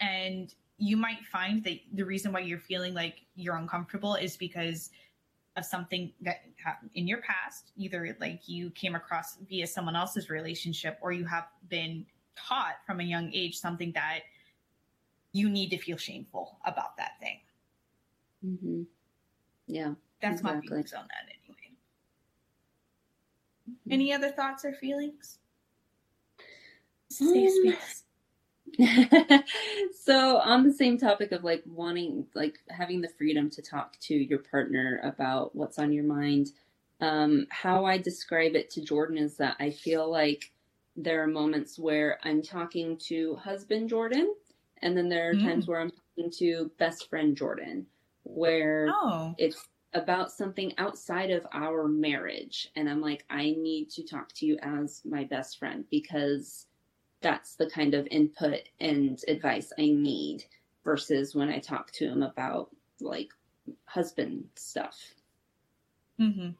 [0.00, 4.90] And you might find that the reason why you're feeling like you're uncomfortable is because
[5.56, 10.30] of something that happened in your past, either like you came across via someone else's
[10.30, 14.20] relationship or you have been taught from a young age something that
[15.32, 17.40] you need to feel shameful about that thing.
[18.46, 18.82] Mm-hmm.
[19.66, 19.94] Yeah.
[20.20, 20.60] That's exactly.
[20.60, 21.76] my feelings on that anyway.
[23.90, 25.38] any other thoughts or feelings?
[27.10, 28.02] Safe um, space.
[30.00, 34.14] so on the same topic of like wanting like having the freedom to talk to
[34.14, 36.52] your partner about what's on your mind
[37.00, 40.52] um, how i describe it to jordan is that i feel like
[40.96, 44.34] there are moments where i'm talking to husband jordan
[44.80, 45.44] and then there are mm.
[45.44, 47.84] times where i'm talking to best friend jordan
[48.24, 49.34] where oh.
[49.38, 52.68] it's about something outside of our marriage.
[52.76, 56.66] And I'm like, I need to talk to you as my best friend because
[57.20, 60.44] that's the kind of input and advice I need
[60.84, 62.70] versus when I talk to him about
[63.00, 63.28] like
[63.84, 64.98] husband stuff.
[66.20, 66.50] Mm-hmm.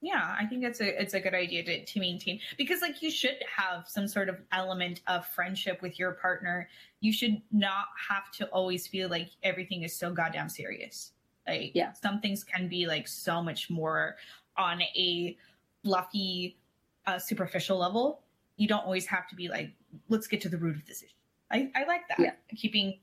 [0.00, 3.10] Yeah, I think it's a it's a good idea to, to maintain because like you
[3.10, 6.68] should have some sort of element of friendship with your partner.
[7.00, 11.12] You should not have to always feel like everything is so goddamn serious.
[11.48, 11.92] Like yeah.
[11.92, 14.16] some things can be like so much more
[14.56, 15.36] on a
[15.82, 16.58] fluffy,
[17.06, 18.20] uh, superficial level.
[18.56, 19.72] You don't always have to be like,
[20.08, 21.12] let's get to the root of this issue.
[21.50, 22.20] I, I like that.
[22.20, 22.32] Yeah.
[22.56, 22.98] Keeping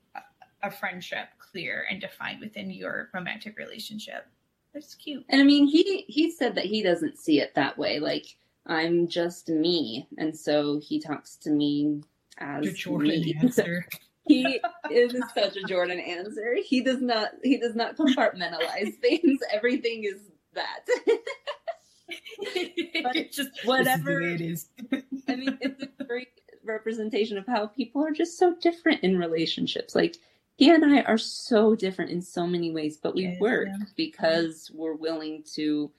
[0.62, 4.26] a friendship clear and defined within your romantic relationship.
[4.76, 5.24] That's cute.
[5.30, 7.98] And I mean, he he said that he doesn't see it that way.
[7.98, 8.26] Like
[8.66, 12.02] I'm just me, and so he talks to me
[12.36, 13.34] as The Jordan me.
[13.42, 13.86] answer.
[14.28, 16.56] he is such a Jordan answer.
[16.62, 19.40] He does not he does not compartmentalize things.
[19.50, 20.20] Everything is
[20.52, 20.84] that.
[22.38, 24.68] It's just whatever- the way it is.
[25.28, 26.28] I mean, it's a great
[26.64, 29.94] representation of how people are just so different in relationships.
[29.94, 30.16] Like
[30.56, 33.38] he and I are so different in so many ways, but we Yeah.
[33.38, 35.92] work because we're willing to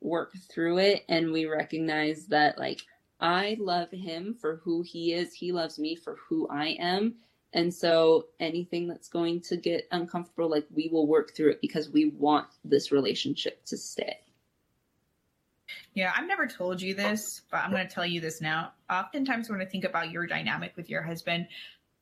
[0.00, 2.80] work through it and we recognize that like
[3.20, 7.16] I love him for who he is, he loves me for who I am.
[7.52, 11.88] And so anything that's going to get uncomfortable, like we will work through it because
[11.88, 14.20] we want this relationship to stay.
[15.94, 18.72] Yeah, I've never told you this, but I'm going to tell you this now.
[18.90, 21.46] Oftentimes, when I think about your dynamic with your husband,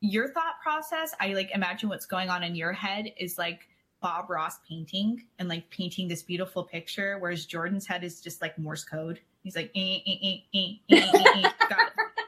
[0.03, 3.69] your thought process, I like imagine what's going on in your head is like
[4.01, 8.59] Bob Ross painting and like painting this beautiful picture, whereas Jordan's head is just like
[8.59, 9.21] Morse code.
[9.45, 11.51] He's like, eh, eh, eh.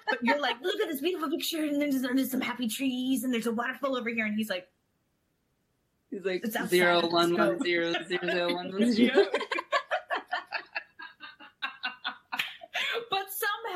[0.08, 3.24] But you're like, look at this beautiful picture, and then there's, there's some happy trees,
[3.24, 4.68] and there's a waterfall over here, and he's like,
[6.10, 9.24] He's like zero one one zero zero one one zero.
[13.10, 13.26] but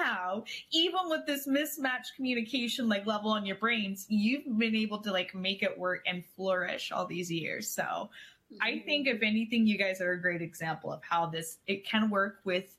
[0.08, 5.12] somehow even with this mismatched communication like level on your brains you've been able to
[5.12, 8.08] like make it work and flourish all these years so
[8.60, 8.86] i mm-hmm.
[8.86, 12.40] think if anything you guys are a great example of how this it can work
[12.44, 12.76] with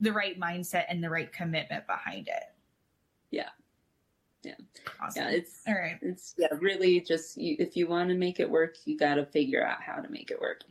[0.00, 2.44] the right mindset and the right commitment behind it
[3.30, 3.48] Yeah.
[4.42, 4.54] Yeah.
[5.00, 8.40] awesome Yeah, it's all right it's yeah, really just you, if you want to make
[8.40, 10.64] it work, you got to figure out how to make it work.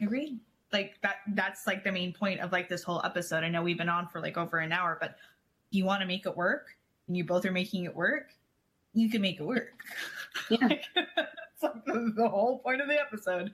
[0.00, 0.40] agreed
[0.72, 3.44] like that that's like the main point of like this whole episode.
[3.44, 5.16] I know we've been on for like over an hour but
[5.70, 6.76] you want to make it work
[7.08, 8.34] and you both are making it work
[8.94, 9.82] you can make it work.
[10.48, 10.58] Yeah.
[10.68, 13.52] Like, that's like the, the whole point of the episode.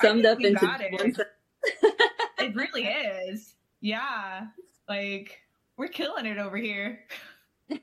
[0.00, 1.18] Summed up into got it.
[2.38, 3.54] it really is.
[3.80, 4.46] Yeah.
[4.88, 5.40] Like
[5.76, 7.00] we're killing it over here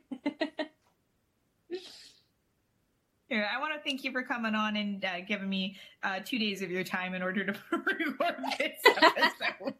[3.29, 6.39] Here, I want to thank you for coming on and uh, giving me uh, two
[6.39, 9.75] days of your time in order to record this episode.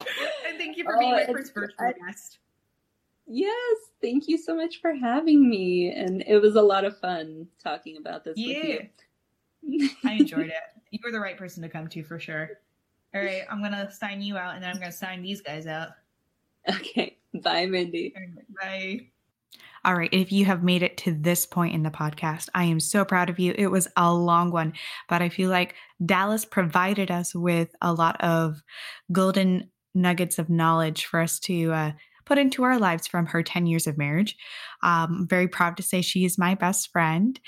[0.46, 2.38] and thank you for being Oh, my first virtual guest.
[3.26, 7.46] Yes, thank you so much for having me, and it was a lot of fun
[7.62, 8.88] talking about this Yeah, with
[9.62, 9.90] you.
[10.04, 10.54] I enjoyed it.
[10.90, 12.50] You were the right person to come to for sure.
[13.14, 15.88] All right, I'm gonna sign you out, and then I'm gonna sign these guys out.
[16.68, 18.14] Okay, bye, Mindy.
[18.60, 19.06] Bye.
[19.84, 22.80] All right, if you have made it to this point in the podcast, I am
[22.80, 23.54] so proud of you.
[23.56, 24.74] It was a long one,
[25.08, 25.74] but I feel like
[26.04, 28.62] Dallas provided us with a lot of
[29.10, 31.92] golden nuggets of knowledge for us to uh,
[32.26, 34.36] put into our lives from her 10 years of marriage.
[34.82, 37.40] Um, very proud to say she is my best friend.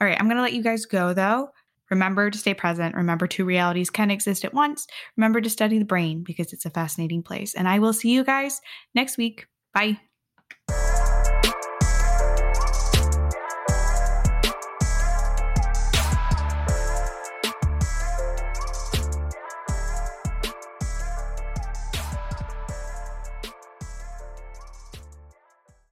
[0.00, 1.48] All right, I'm going to let you guys go though.
[1.90, 2.94] Remember to stay present.
[2.94, 4.86] Remember, two realities can exist at once.
[5.16, 7.54] Remember to study the brain because it's a fascinating place.
[7.54, 8.60] And I will see you guys
[8.94, 9.46] next week.
[9.72, 9.98] Bye.